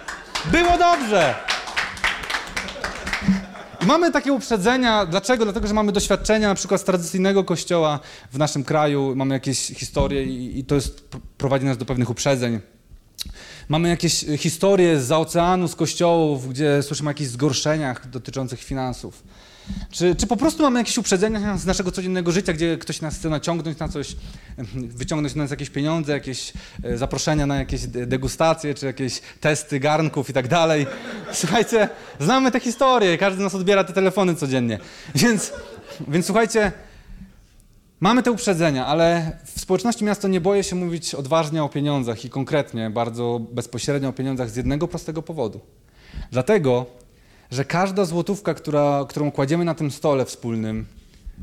[0.53, 1.35] było dobrze.
[3.87, 5.07] Mamy takie uprzedzenia.
[5.07, 5.45] Dlaczego?
[5.45, 8.01] Dlatego, że mamy doświadczenia na przykład z tradycyjnego kościoła
[8.33, 11.09] w naszym kraju, mamy jakieś historie i, i to jest,
[11.39, 12.61] prowadzi nas do pewnych uprzedzeń.
[13.69, 19.23] Mamy jakieś historie z oceanu, z kościołów, gdzie słyszymy o jakichś zgorszeniach dotyczących finansów.
[19.91, 23.29] Czy, czy po prostu mamy jakieś uprzedzenia z naszego codziennego życia, gdzie ktoś nas chce
[23.29, 24.17] naciągnąć na coś,
[24.75, 26.53] wyciągnąć na nas jakieś pieniądze, jakieś
[26.85, 30.87] e, zaproszenia na jakieś degustacje, czy jakieś testy garnków i tak dalej.
[31.33, 31.89] Słuchajcie,
[32.21, 34.79] znamy te historie, każdy z nas odbiera te telefony codziennie.
[35.15, 35.53] Więc,
[36.09, 36.73] więc słuchajcie,
[38.01, 42.31] mamy te uprzedzenia, ale w społeczności miasto nie boję się mówić odważnie o pieniądzach i
[42.31, 45.61] konkretnie, bardzo bezpośrednio o pieniądzach z jednego prostego powodu.
[46.31, 46.87] Dlatego,
[47.53, 50.87] że każda złotówka, która, którą kładziemy na tym stole wspólnym,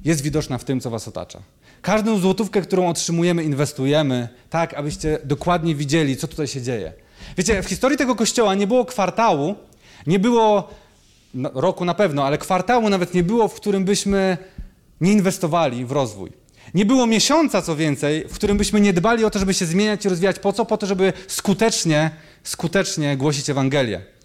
[0.06, 1.40] jest widoczna w tym, co was otacza.
[1.82, 6.94] Każdą złotówkę, którą otrzymujemy, inwestujemy, tak, abyście dokładnie widzieli, co tutaj się dzieje.
[7.38, 9.56] Wiecie, w historii tego kościoła nie było kwartału,
[10.08, 10.70] nie było
[11.34, 14.38] roku na pewno, ale kwartału nawet nie było, w którym byśmy
[15.02, 16.32] nie inwestowali w rozwój.
[16.74, 20.06] Nie było miesiąca, co więcej, w którym byśmy nie dbali o to, żeby się zmieniać
[20.06, 20.40] i rozwijać.
[20.40, 20.66] Po co?
[20.66, 22.12] Po to, żeby skutecznie,
[22.44, 24.19] skutecznie głosić Ewangelię.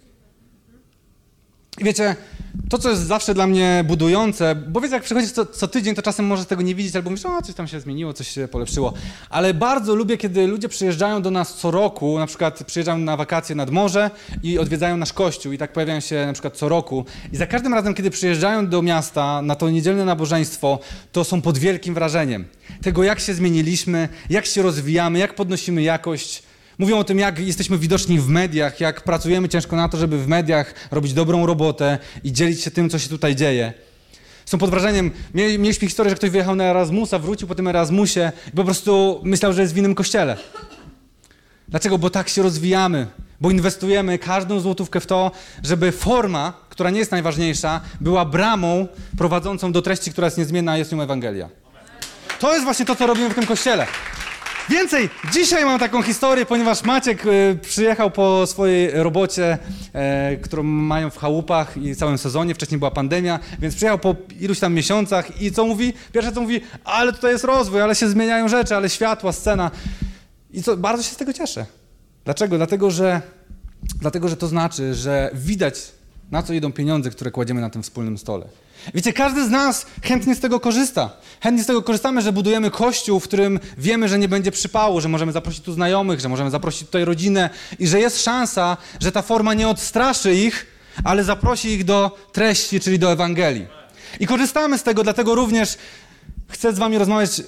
[1.78, 2.16] Wiecie,
[2.70, 6.02] to, co jest zawsze dla mnie budujące, bo wiecie, jak przychodzisz co, co, tydzień, to
[6.02, 8.92] czasem może tego nie widzieć, albo myślisz, o, coś tam się zmieniło, coś się polepszyło.
[9.30, 13.54] Ale bardzo lubię, kiedy ludzie przyjeżdżają do nas co roku, na przykład przyjeżdżają na wakacje
[13.54, 14.10] nad morze
[14.42, 17.04] i odwiedzają nasz kościół i tak pojawiają się na przykład co roku.
[17.32, 20.78] I za każdym razem, kiedy przyjeżdżają do miasta na to niedzielne nabożeństwo,
[21.12, 22.44] to są pod wielkim wrażeniem
[22.82, 26.42] tego, jak się zmieniliśmy, jak się rozwijamy, jak podnosimy jakość
[26.78, 30.28] Mówią o tym, jak jesteśmy widoczni w mediach, jak pracujemy ciężko na to, żeby w
[30.28, 33.72] mediach robić dobrą robotę i dzielić się tym, co się tutaj dzieje.
[34.46, 38.56] Są pod wrażeniem, mieliśmy historię, że ktoś wyjechał na Erasmusa, wrócił po tym Erasmusie i
[38.56, 40.36] po prostu myślał, że jest w innym kościele.
[41.68, 41.98] Dlaczego?
[41.98, 43.06] Bo tak się rozwijamy,
[43.40, 45.30] bo inwestujemy każdą złotówkę w to,
[45.62, 50.92] żeby forma, która nie jest najważniejsza, była bramą prowadzącą do treści, która jest niezmienna, jest
[50.92, 51.48] nią Ewangelia.
[52.40, 53.86] To jest właśnie to, co robimy w tym kościele.
[54.70, 59.58] Więcej, dzisiaj mam taką historię, ponieważ Maciek y, przyjechał po swojej robocie,
[59.92, 64.60] e, którą mają w chałupach i całym sezonie, wcześniej była pandemia, więc przyjechał po iluś
[64.60, 65.92] tam miesiącach i co mówi?
[66.12, 69.70] Pierwsze co mówi, ale tutaj jest rozwój, ale się zmieniają rzeczy, ale światła, scena.
[70.50, 71.66] I co, bardzo się z tego cieszę.
[72.24, 72.56] Dlaczego?
[72.56, 73.20] Dlatego, że,
[74.00, 75.92] dlatego, że to znaczy, że widać,
[76.30, 78.46] na co idą pieniądze, które kładziemy na tym wspólnym stole.
[78.95, 81.11] Wiecie, każdy z nas chętnie z tego korzysta.
[81.41, 85.09] Chętnie z tego korzystamy, że budujemy kościół, w którym wiemy, że nie będzie przypału, że
[85.09, 89.22] możemy zaprosić tu znajomych, że możemy zaprosić tutaj rodzinę i że jest szansa, że ta
[89.22, 90.66] forma nie odstraszy ich,
[91.05, 93.66] ale zaprosi ich do treści, czyli do Ewangelii.
[94.20, 95.78] I korzystamy z tego, dlatego również
[96.49, 97.43] chcę z wami rozmawiać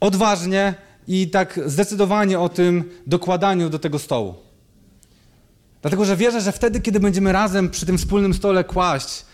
[0.00, 0.74] odważnie
[1.08, 4.34] i tak zdecydowanie o tym dokładaniu do tego stołu.
[5.82, 9.24] Dlatego, że wierzę, że wtedy, kiedy będziemy razem przy tym wspólnym stole kłaść,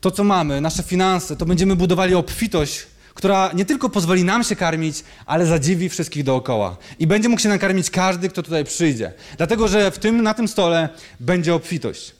[0.00, 4.56] to, co mamy, nasze finanse, to będziemy budowali obfitość, która nie tylko pozwoli nam się
[4.56, 6.76] karmić, ale zadziwi wszystkich dookoła.
[6.98, 9.12] I będzie mógł się nakarmić każdy, kto tutaj przyjdzie.
[9.36, 10.88] Dlatego, że w tym, na tym stole
[11.20, 12.14] będzie obfitość.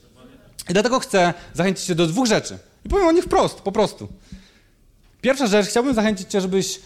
[0.69, 2.57] I dlatego chcę zachęcić Cię do dwóch rzeczy.
[2.85, 4.07] I powiem o nich wprost, po prostu.
[5.21, 6.79] Pierwsza rzecz, chciałbym zachęcić Cię, żebyś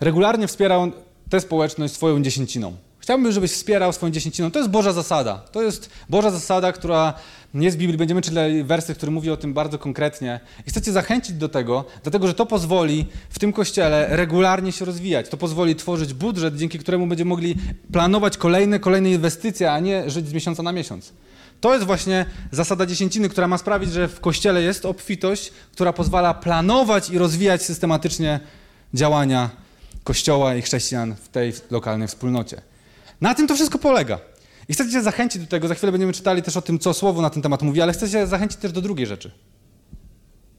[0.00, 0.92] regularnie wspierał
[1.30, 2.76] tę społeczność swoją dziesięciną.
[3.10, 4.50] Chciałbym, żebyś wspierał swoją dziesięciną.
[4.50, 5.38] To jest Boża zasada.
[5.52, 7.14] To jest Boża zasada, która
[7.54, 7.98] nie z Biblii.
[7.98, 10.40] Będziemy czytali wersy, który mówi o tym bardzo konkretnie.
[10.66, 14.84] I chcę cię zachęcić do tego, dlatego że to pozwoli w tym kościele regularnie się
[14.84, 15.28] rozwijać.
[15.28, 17.56] To pozwoli tworzyć budżet, dzięki któremu będziemy mogli
[17.92, 21.12] planować kolejne, kolejne inwestycje, a nie żyć z miesiąca na miesiąc.
[21.60, 26.34] To jest właśnie zasada dziesięciny, która ma sprawić, że w kościele jest obfitość, która pozwala
[26.34, 28.40] planować i rozwijać systematycznie
[28.94, 29.50] działania
[30.04, 32.69] kościoła i chrześcijan w tej lokalnej wspólnocie.
[33.20, 34.18] Na tym to wszystko polega.
[34.68, 37.22] I chcę Cię zachęcić do tego, za chwilę będziemy czytali też o tym, co słowo
[37.22, 39.30] na ten temat mówi, ale chcę Cię zachęcić też do drugiej rzeczy.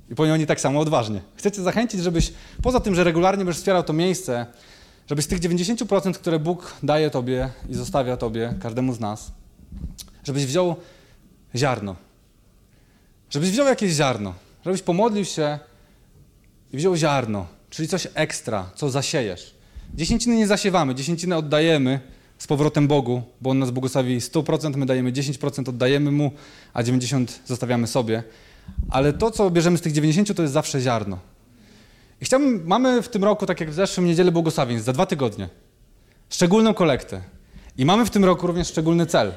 [0.09, 1.21] I powiem oni tak samo odważnie.
[1.35, 2.33] Chcę Cię zachęcić, żebyś
[2.63, 4.45] poza tym, że regularnie będziesz wspierał to miejsce,
[5.09, 9.31] żebyś z tych 90%, które Bóg daje Tobie i zostawia Tobie, każdemu z nas,
[10.23, 10.75] żebyś wziął
[11.55, 11.95] ziarno.
[13.29, 14.33] Żebyś wziął jakieś ziarno.
[14.65, 15.59] Żebyś pomodlił się
[16.73, 19.55] i wziął ziarno, czyli coś ekstra, co zasiejesz.
[19.93, 21.99] Dziesięciny nie zasiewamy, dziesięciny oddajemy,
[22.41, 26.31] z powrotem Bogu, bo On nas błogosławi 100%, my dajemy 10%, oddajemy Mu,
[26.73, 28.23] a 90% zostawiamy sobie.
[28.89, 31.19] Ale to, co bierzemy z tych 90, to jest zawsze ziarno.
[32.21, 35.49] I chciałbym, mamy w tym roku, tak jak w zeszłym niedzielę błogosławieństw, za dwa tygodnie,
[36.29, 37.21] szczególną kolektę.
[37.77, 39.33] I mamy w tym roku również szczególny cel.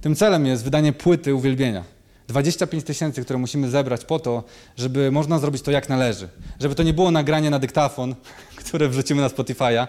[0.00, 1.84] Tym celem jest wydanie płyty uwielbienia.
[2.28, 4.44] 25 tysięcy, które musimy zebrać po to,
[4.76, 6.28] żeby można zrobić to jak należy.
[6.60, 8.14] Żeby to nie było nagranie na dyktafon,
[8.60, 9.86] które wrzucimy na Spotify'a,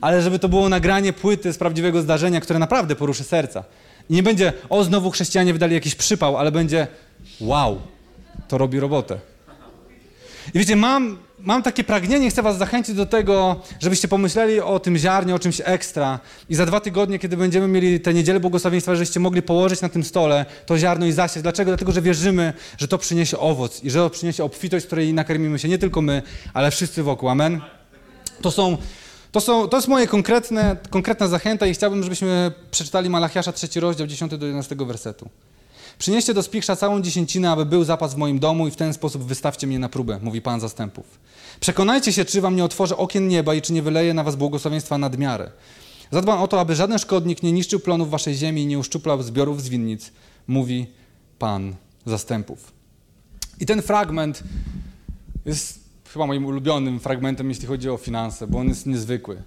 [0.00, 3.64] ale żeby to było nagranie płyty z prawdziwego zdarzenia, które naprawdę poruszy serca.
[4.10, 6.86] I nie będzie, o znowu chrześcijanie wydali jakiś przypał, ale będzie,
[7.40, 7.80] wow,
[8.48, 9.18] to robi robotę.
[10.54, 14.96] I wiecie, mam, mam takie pragnienie, chcę was zachęcić do tego, żebyście pomyśleli o tym
[14.96, 16.20] ziarnie, o czymś ekstra.
[16.48, 20.04] I za dwa tygodnie, kiedy będziemy mieli tę niedzielę błogosławieństwa, żebyście mogli położyć na tym
[20.04, 21.42] stole to ziarno i zasiać.
[21.42, 21.70] Dlaczego?
[21.70, 25.68] Dlatego, że wierzymy, że to przyniesie owoc i że to przyniesie obfitość, której nakarmimy się
[25.68, 26.22] nie tylko my,
[26.54, 27.28] ale wszyscy wokół.
[27.28, 27.60] Amen?
[28.42, 28.76] To są
[29.32, 34.06] to, są, to jest moje konkretne, konkretna zachęta i chciałbym, żebyśmy przeczytali Malachiasza 3 rozdział
[34.06, 35.28] 10 do 11 wersetu.
[35.98, 39.22] Przynieście do spichrza całą dziesięcinę, aby był zapas w moim domu i w ten sposób
[39.22, 41.20] wystawcie mnie na próbę, mówi Pan zastępów.
[41.60, 44.98] Przekonajcie się, czy wam nie otworzę okien nieba i czy nie wyleję na was błogosławieństwa
[44.98, 45.50] nadmiary.
[46.10, 49.62] Zadbam o to, aby żaden szkodnik nie niszczył plonów waszej ziemi i nie uszczuplał zbiorów
[49.62, 50.12] z winnic,
[50.46, 50.86] mówi
[51.38, 51.74] Pan
[52.06, 52.72] zastępów.
[53.60, 54.42] I ten fragment
[55.46, 55.80] jest
[56.12, 59.42] chyba moim ulubionym fragmentem, jeśli chodzi o finanse, bo on jest niezwykły.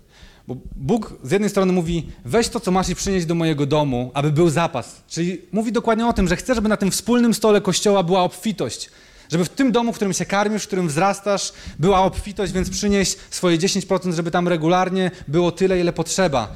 [0.48, 4.12] Bo Bóg z jednej strony mówi, weź to, co masz i przynieść do mojego domu,
[4.14, 5.02] aby był zapas.
[5.08, 8.90] Czyli mówi dokładnie o tym, że chce, żeby na tym wspólnym stole Kościoła była obfitość.
[9.32, 13.18] Żeby w tym domu, w którym się karmisz, w którym wzrastasz, była obfitość, więc przynieś
[13.30, 16.56] swoje 10%, żeby tam regularnie było tyle, ile potrzeba.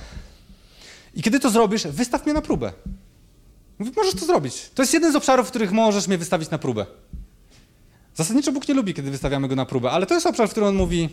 [1.15, 2.73] I kiedy to zrobisz, wystaw mnie na próbę.
[3.79, 4.69] Mówi, możesz to zrobić.
[4.75, 6.85] To jest jeden z obszarów, w których możesz mnie wystawić na próbę.
[8.15, 10.69] Zasadniczo Bóg nie lubi, kiedy wystawiamy go na próbę, ale to jest obszar, w którym
[10.69, 11.09] on mówi,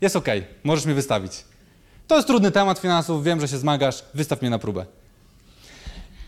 [0.00, 0.26] jest ok,
[0.64, 1.32] możesz mnie wystawić.
[2.10, 4.86] To jest trudny temat finansów, wiem, że się zmagasz, wystaw mnie na próbę.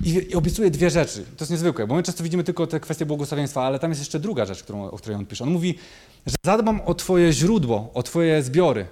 [0.05, 1.25] I, I obiecuje dwie rzeczy.
[1.37, 4.21] To jest niezwykłe, bo my często widzimy tylko te kwestie błogosławieństwa, ale tam jest jeszcze
[4.21, 5.45] druga rzecz, którą, o której on pisze.
[5.45, 5.79] On mówi,
[6.27, 8.87] że zadbam o twoje źródło, o twoje zbiory.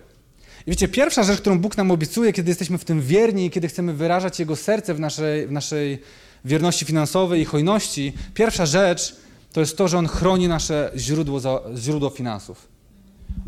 [0.66, 3.68] I wiecie, pierwsza rzecz, którą Bóg nam obiecuje, kiedy jesteśmy w tym wierni i kiedy
[3.68, 6.03] chcemy wyrażać Jego serce w naszej, w naszej
[6.45, 9.16] wierności finansowej i hojności, pierwsza rzecz
[9.53, 11.41] to jest to, że On chroni nasze źródło,
[11.76, 12.69] źródło finansów.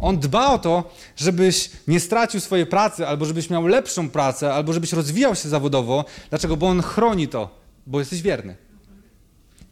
[0.02, 4.72] On dba o to, żebyś nie stracił swojej pracy, albo żebyś miał lepszą pracę, albo
[4.72, 6.04] żebyś rozwijał się zawodowo.
[6.30, 6.56] Dlaczego?
[6.56, 8.56] Bo On chroni to, bo jesteś wierny.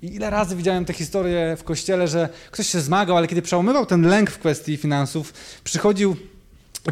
[0.02, 3.86] I ile razy widziałem te historie w kościele, że ktoś się zmagał, ale kiedy przełamywał
[3.86, 6.16] ten lęk w kwestii finansów, przychodził,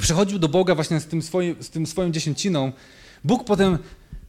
[0.00, 2.72] przychodził do Boga właśnie z tym, swoim, z tym swoją dziesięciną,
[3.24, 3.78] Bóg potem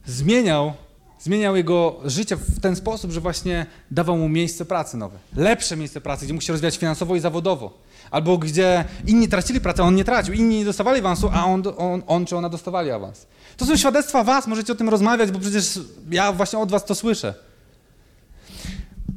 [0.06, 0.72] zmieniał
[1.20, 5.18] zmieniał jego życie w ten sposób, że właśnie dawał mu miejsce pracy nowe.
[5.36, 7.78] Lepsze miejsce pracy, gdzie mógł się rozwijać finansowo i zawodowo.
[8.10, 10.34] Albo gdzie inni tracili pracę, a on nie tracił.
[10.34, 13.26] Inni nie dostawali awansu, a on, on, on czy ona dostawali awans.
[13.56, 16.94] To są świadectwa was, możecie o tym rozmawiać, bo przecież ja właśnie od was to
[16.94, 17.34] słyszę.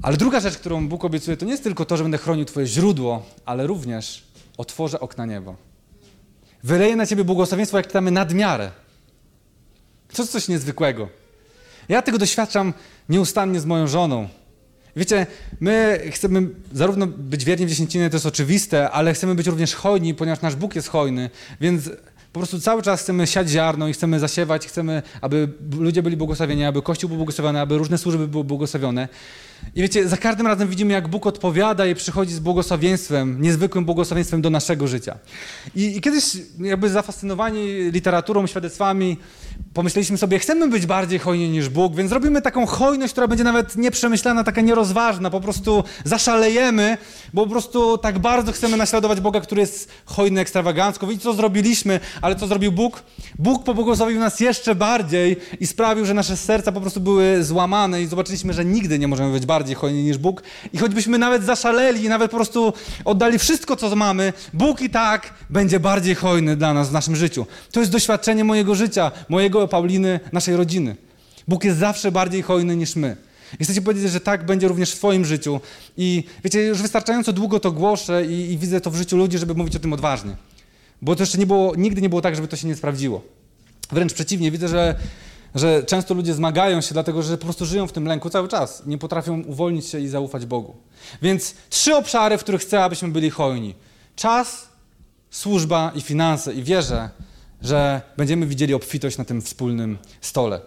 [0.01, 2.67] Ale druga rzecz, którą Bóg obiecuje, to nie jest tylko to, że będę chronił twoje
[2.67, 4.23] źródło, ale również
[4.57, 5.55] otworzę okna nieba.
[6.63, 8.71] Wyleję na ciebie błogosławieństwo, jak czytamy, nadmiarę.
[10.13, 11.22] To jest coś niezwykłego.
[11.89, 12.73] Ja tego doświadczam
[13.09, 14.27] nieustannie z moją żoną.
[14.95, 15.27] Wiecie,
[15.59, 20.13] my chcemy zarówno być wierni w dziesięciny, to jest oczywiste, ale chcemy być również hojni,
[20.13, 21.29] ponieważ nasz Bóg jest hojny,
[21.61, 21.89] więc
[22.33, 26.65] po prostu cały czas chcemy siać ziarno i chcemy zasiewać, chcemy, aby ludzie byli błogosławieni,
[26.65, 29.07] aby Kościół był błogosławiony, aby różne służby były błogosławione.
[29.75, 34.41] I wiecie, za każdym razem widzimy, jak Bóg odpowiada i przychodzi z błogosławieństwem, niezwykłym błogosławieństwem
[34.41, 35.17] do naszego życia.
[35.75, 39.17] I, i kiedyś jakby zafascynowani literaturą, świadectwami,
[39.73, 43.75] pomyśleliśmy sobie, chcemy być bardziej hojni niż Bóg, więc zrobimy taką hojność, która będzie nawet
[43.75, 46.97] nieprzemyślana, taka nierozważna, po prostu zaszalejemy,
[47.33, 51.07] bo po prostu tak bardzo chcemy naśladować Boga, który jest hojny ekstrawagancko.
[51.07, 53.03] Widzicie, co zrobiliśmy, ale co zrobił Bóg?
[53.39, 58.07] Bóg pobłogosławił nas jeszcze bardziej i sprawił, że nasze serca po prostu były złamane i
[58.07, 60.43] zobaczyliśmy, że nigdy nie możemy być bardziej hojni niż Bóg.
[60.73, 62.73] I choćbyśmy nawet zaszaleli, nawet po prostu
[63.05, 67.45] oddali wszystko, co mamy, Bóg i tak będzie bardziej hojny dla nas w naszym życiu.
[67.71, 70.95] To jest doświadczenie mojego życia, mojego Pauliny, naszej rodziny.
[71.47, 73.17] Bóg jest zawsze bardziej hojny niż my.
[73.59, 75.59] I chcecie powiedzieć, że tak będzie również w Twoim życiu.
[75.97, 79.53] I wiecie, już wystarczająco długo to głoszę i, i widzę to w życiu ludzi, żeby
[79.53, 80.35] mówić o tym odważnie.
[81.01, 83.21] Bo to jeszcze nie było, nigdy nie było tak, żeby to się nie sprawdziło.
[83.91, 84.95] Wręcz przeciwnie, widzę, że,
[85.55, 88.83] że często ludzie zmagają się, dlatego że po prostu żyją w tym lęku cały czas.
[88.85, 90.75] Nie potrafią uwolnić się i zaufać Bogu.
[91.21, 93.75] Więc trzy obszary, w których chcę, abyśmy byli hojni:
[94.15, 94.67] czas,
[95.31, 96.53] służba i finanse.
[96.53, 97.09] I wierzę,
[97.61, 100.59] że będziemy widzieli obfitość na tym wspólnym stole.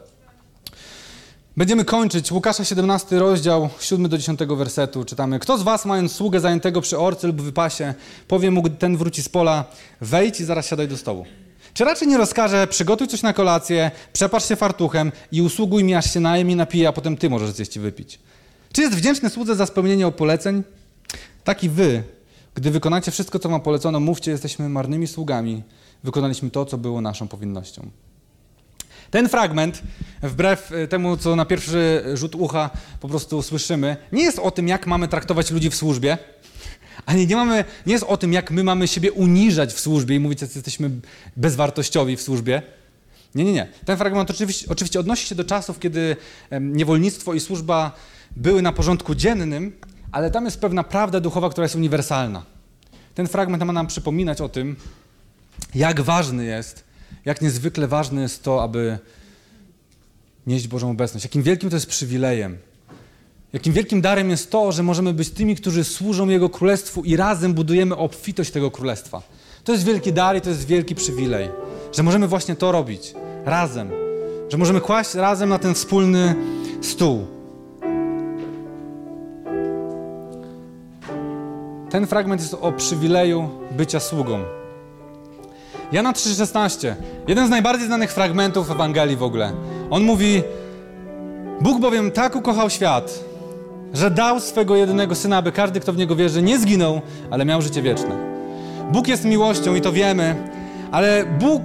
[1.57, 2.33] Będziemy kończyć.
[2.33, 5.05] Łukasza 17 rozdział, 7 do 10 wersetu.
[5.05, 5.39] Czytamy.
[5.39, 7.95] Kto z was, mając sługę zajętego przy orce lub wypasie,
[8.29, 9.65] powie mu, gdy ten wróci z pola,
[10.01, 11.27] wejdź i zaraz siadaj do stołu.
[11.77, 16.15] Czy raczej nie rozkaże, przygotuj coś na kolację, przepasz się fartuchem i usługuj mi, aż
[16.15, 18.19] się najem i napije, a potem ty możesz zjeść i wypić.
[18.73, 20.63] Czy jest wdzięczny słudze za spełnienie poleceń?
[21.45, 22.03] Tak i wy,
[22.55, 25.63] gdy wykonacie wszystko, co wam polecono, mówcie, jesteśmy marnymi sługami,
[26.05, 27.91] wykonaliśmy to, co było naszą powinnością.
[29.11, 29.83] Ten fragment,
[30.23, 32.71] wbrew e, temu, co na pierwszy rzut ucha
[33.01, 36.19] po prostu słyszymy, nie jest o tym, jak mamy traktować ludzi w służbie,
[37.07, 40.21] ani nie, mamy, nie jest o tym, jak my mamy siebie uniżać w służbie i
[40.21, 40.91] mówić, że jesteśmy
[41.37, 42.63] bezwartościowi w służbie.
[43.35, 43.69] Nie, nie, nie.
[43.85, 46.17] Ten fragment oczywiście, oczywiście odnosi się do czasów, kiedy
[46.61, 47.93] niewolnictwo i służba
[48.37, 49.73] były na porządku dziennym,
[50.13, 52.43] ale tam jest pewna prawda duchowa, która jest uniwersalna.
[53.15, 54.77] Ten fragment ma nam przypominać o tym,
[55.75, 56.85] jak ważny jest,
[57.25, 58.99] jak niezwykle ważne jest to, aby
[60.47, 61.25] nieść Bożą obecność.
[61.25, 62.59] Jakim wielkim to jest przywilejem.
[63.53, 67.55] Jakim wielkim darem jest to, że możemy być tymi, którzy służą Jego Królestwu i razem
[67.55, 69.23] budujemy obfitość tego Królestwa.
[69.65, 71.49] To jest wielki dar i to jest wielki przywilej,
[71.93, 73.91] że możemy właśnie to robić razem,
[74.49, 76.35] że możemy kłaść razem na ten wspólny
[76.83, 77.27] stół.
[81.91, 84.45] Ten fragment jest o przywileju bycia sługą.
[85.93, 86.95] Jana 3,16.
[87.29, 89.53] Jeden z najbardziej znanych fragmentów Ewangelii w ogóle.
[89.91, 90.43] On mówi:
[91.61, 93.25] Bóg bowiem tak ukochał świat,
[93.95, 97.63] że dał swego jedynego syna, aby każdy, kto w niego wierzy, nie zginął, ale miał
[97.63, 98.17] życie wieczne.
[98.93, 100.35] Bóg jest miłością i to wiemy,
[100.93, 101.63] ale Bóg,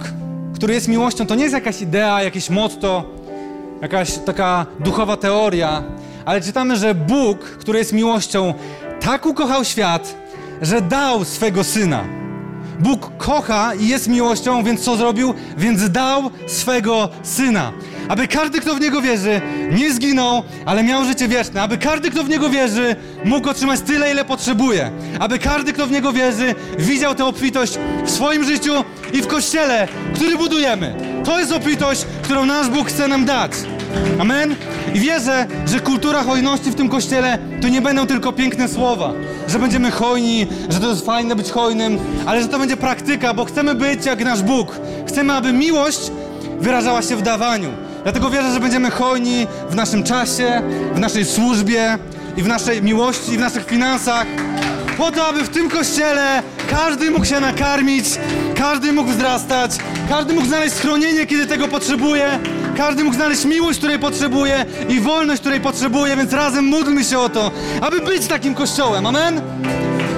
[0.54, 3.04] który jest miłością, to nie jest jakaś idea, jakieś motto,
[3.82, 5.82] jakaś taka duchowa teoria,
[6.24, 8.54] ale czytamy, że Bóg, który jest miłością,
[9.00, 10.14] tak ukochał świat,
[10.62, 12.04] że dał swego syna.
[12.80, 15.34] Bóg kocha i jest miłością, więc co zrobił?
[15.56, 17.72] Więc dał swego syna.
[18.12, 19.40] Aby każdy, kto w niego wierzy,
[19.70, 21.62] nie zginął, ale miał życie wieczne.
[21.62, 24.90] Aby każdy, kto w niego wierzy, mógł otrzymać tyle, ile potrzebuje.
[25.18, 28.72] Aby każdy, kto w niego wierzy, widział tę obfitość w swoim życiu
[29.12, 30.94] i w kościele, który budujemy.
[31.24, 33.52] To jest obfitość, którą nasz Bóg chce nam dać.
[34.18, 34.56] Amen?
[34.94, 39.12] I wierzę, że kultura hojności w tym kościele to nie będą tylko piękne słowa,
[39.48, 43.44] że będziemy hojni, że to jest fajne być hojnym, ale że to będzie praktyka, bo
[43.44, 44.76] chcemy być jak nasz Bóg.
[45.08, 46.10] Chcemy, aby miłość
[46.60, 47.68] wyrażała się w dawaniu.
[48.02, 50.62] Dlatego wierzę, że będziemy hojni w naszym czasie,
[50.94, 51.98] w naszej służbie
[52.36, 54.26] i w naszej miłości, i w naszych finansach.
[54.98, 58.04] Po to, aby w tym kościele każdy mógł się nakarmić,
[58.54, 59.70] każdy mógł wzrastać,
[60.08, 62.38] każdy mógł znaleźć schronienie, kiedy tego potrzebuje,
[62.76, 67.28] każdy mógł znaleźć miłość, której potrzebuje i wolność, której potrzebuje, więc razem módlmy się o
[67.28, 67.50] to,
[67.80, 69.06] aby być takim kościołem.
[69.06, 69.40] Amen?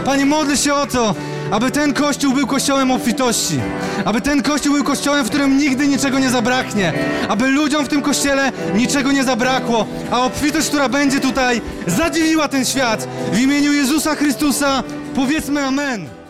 [0.05, 1.14] Panie, modlę się o to,
[1.55, 3.61] aby ten kościół był kościołem obfitości,
[4.05, 6.92] aby ten kościół był kościołem, w którym nigdy niczego nie zabraknie,
[7.28, 12.64] aby ludziom w tym kościele niczego nie zabrakło, a obfitość, która będzie tutaj, zadziwiła ten
[12.64, 13.09] świat.
[13.32, 14.82] W imieniu Jezusa Chrystusa
[15.14, 16.23] powiedzmy Amen.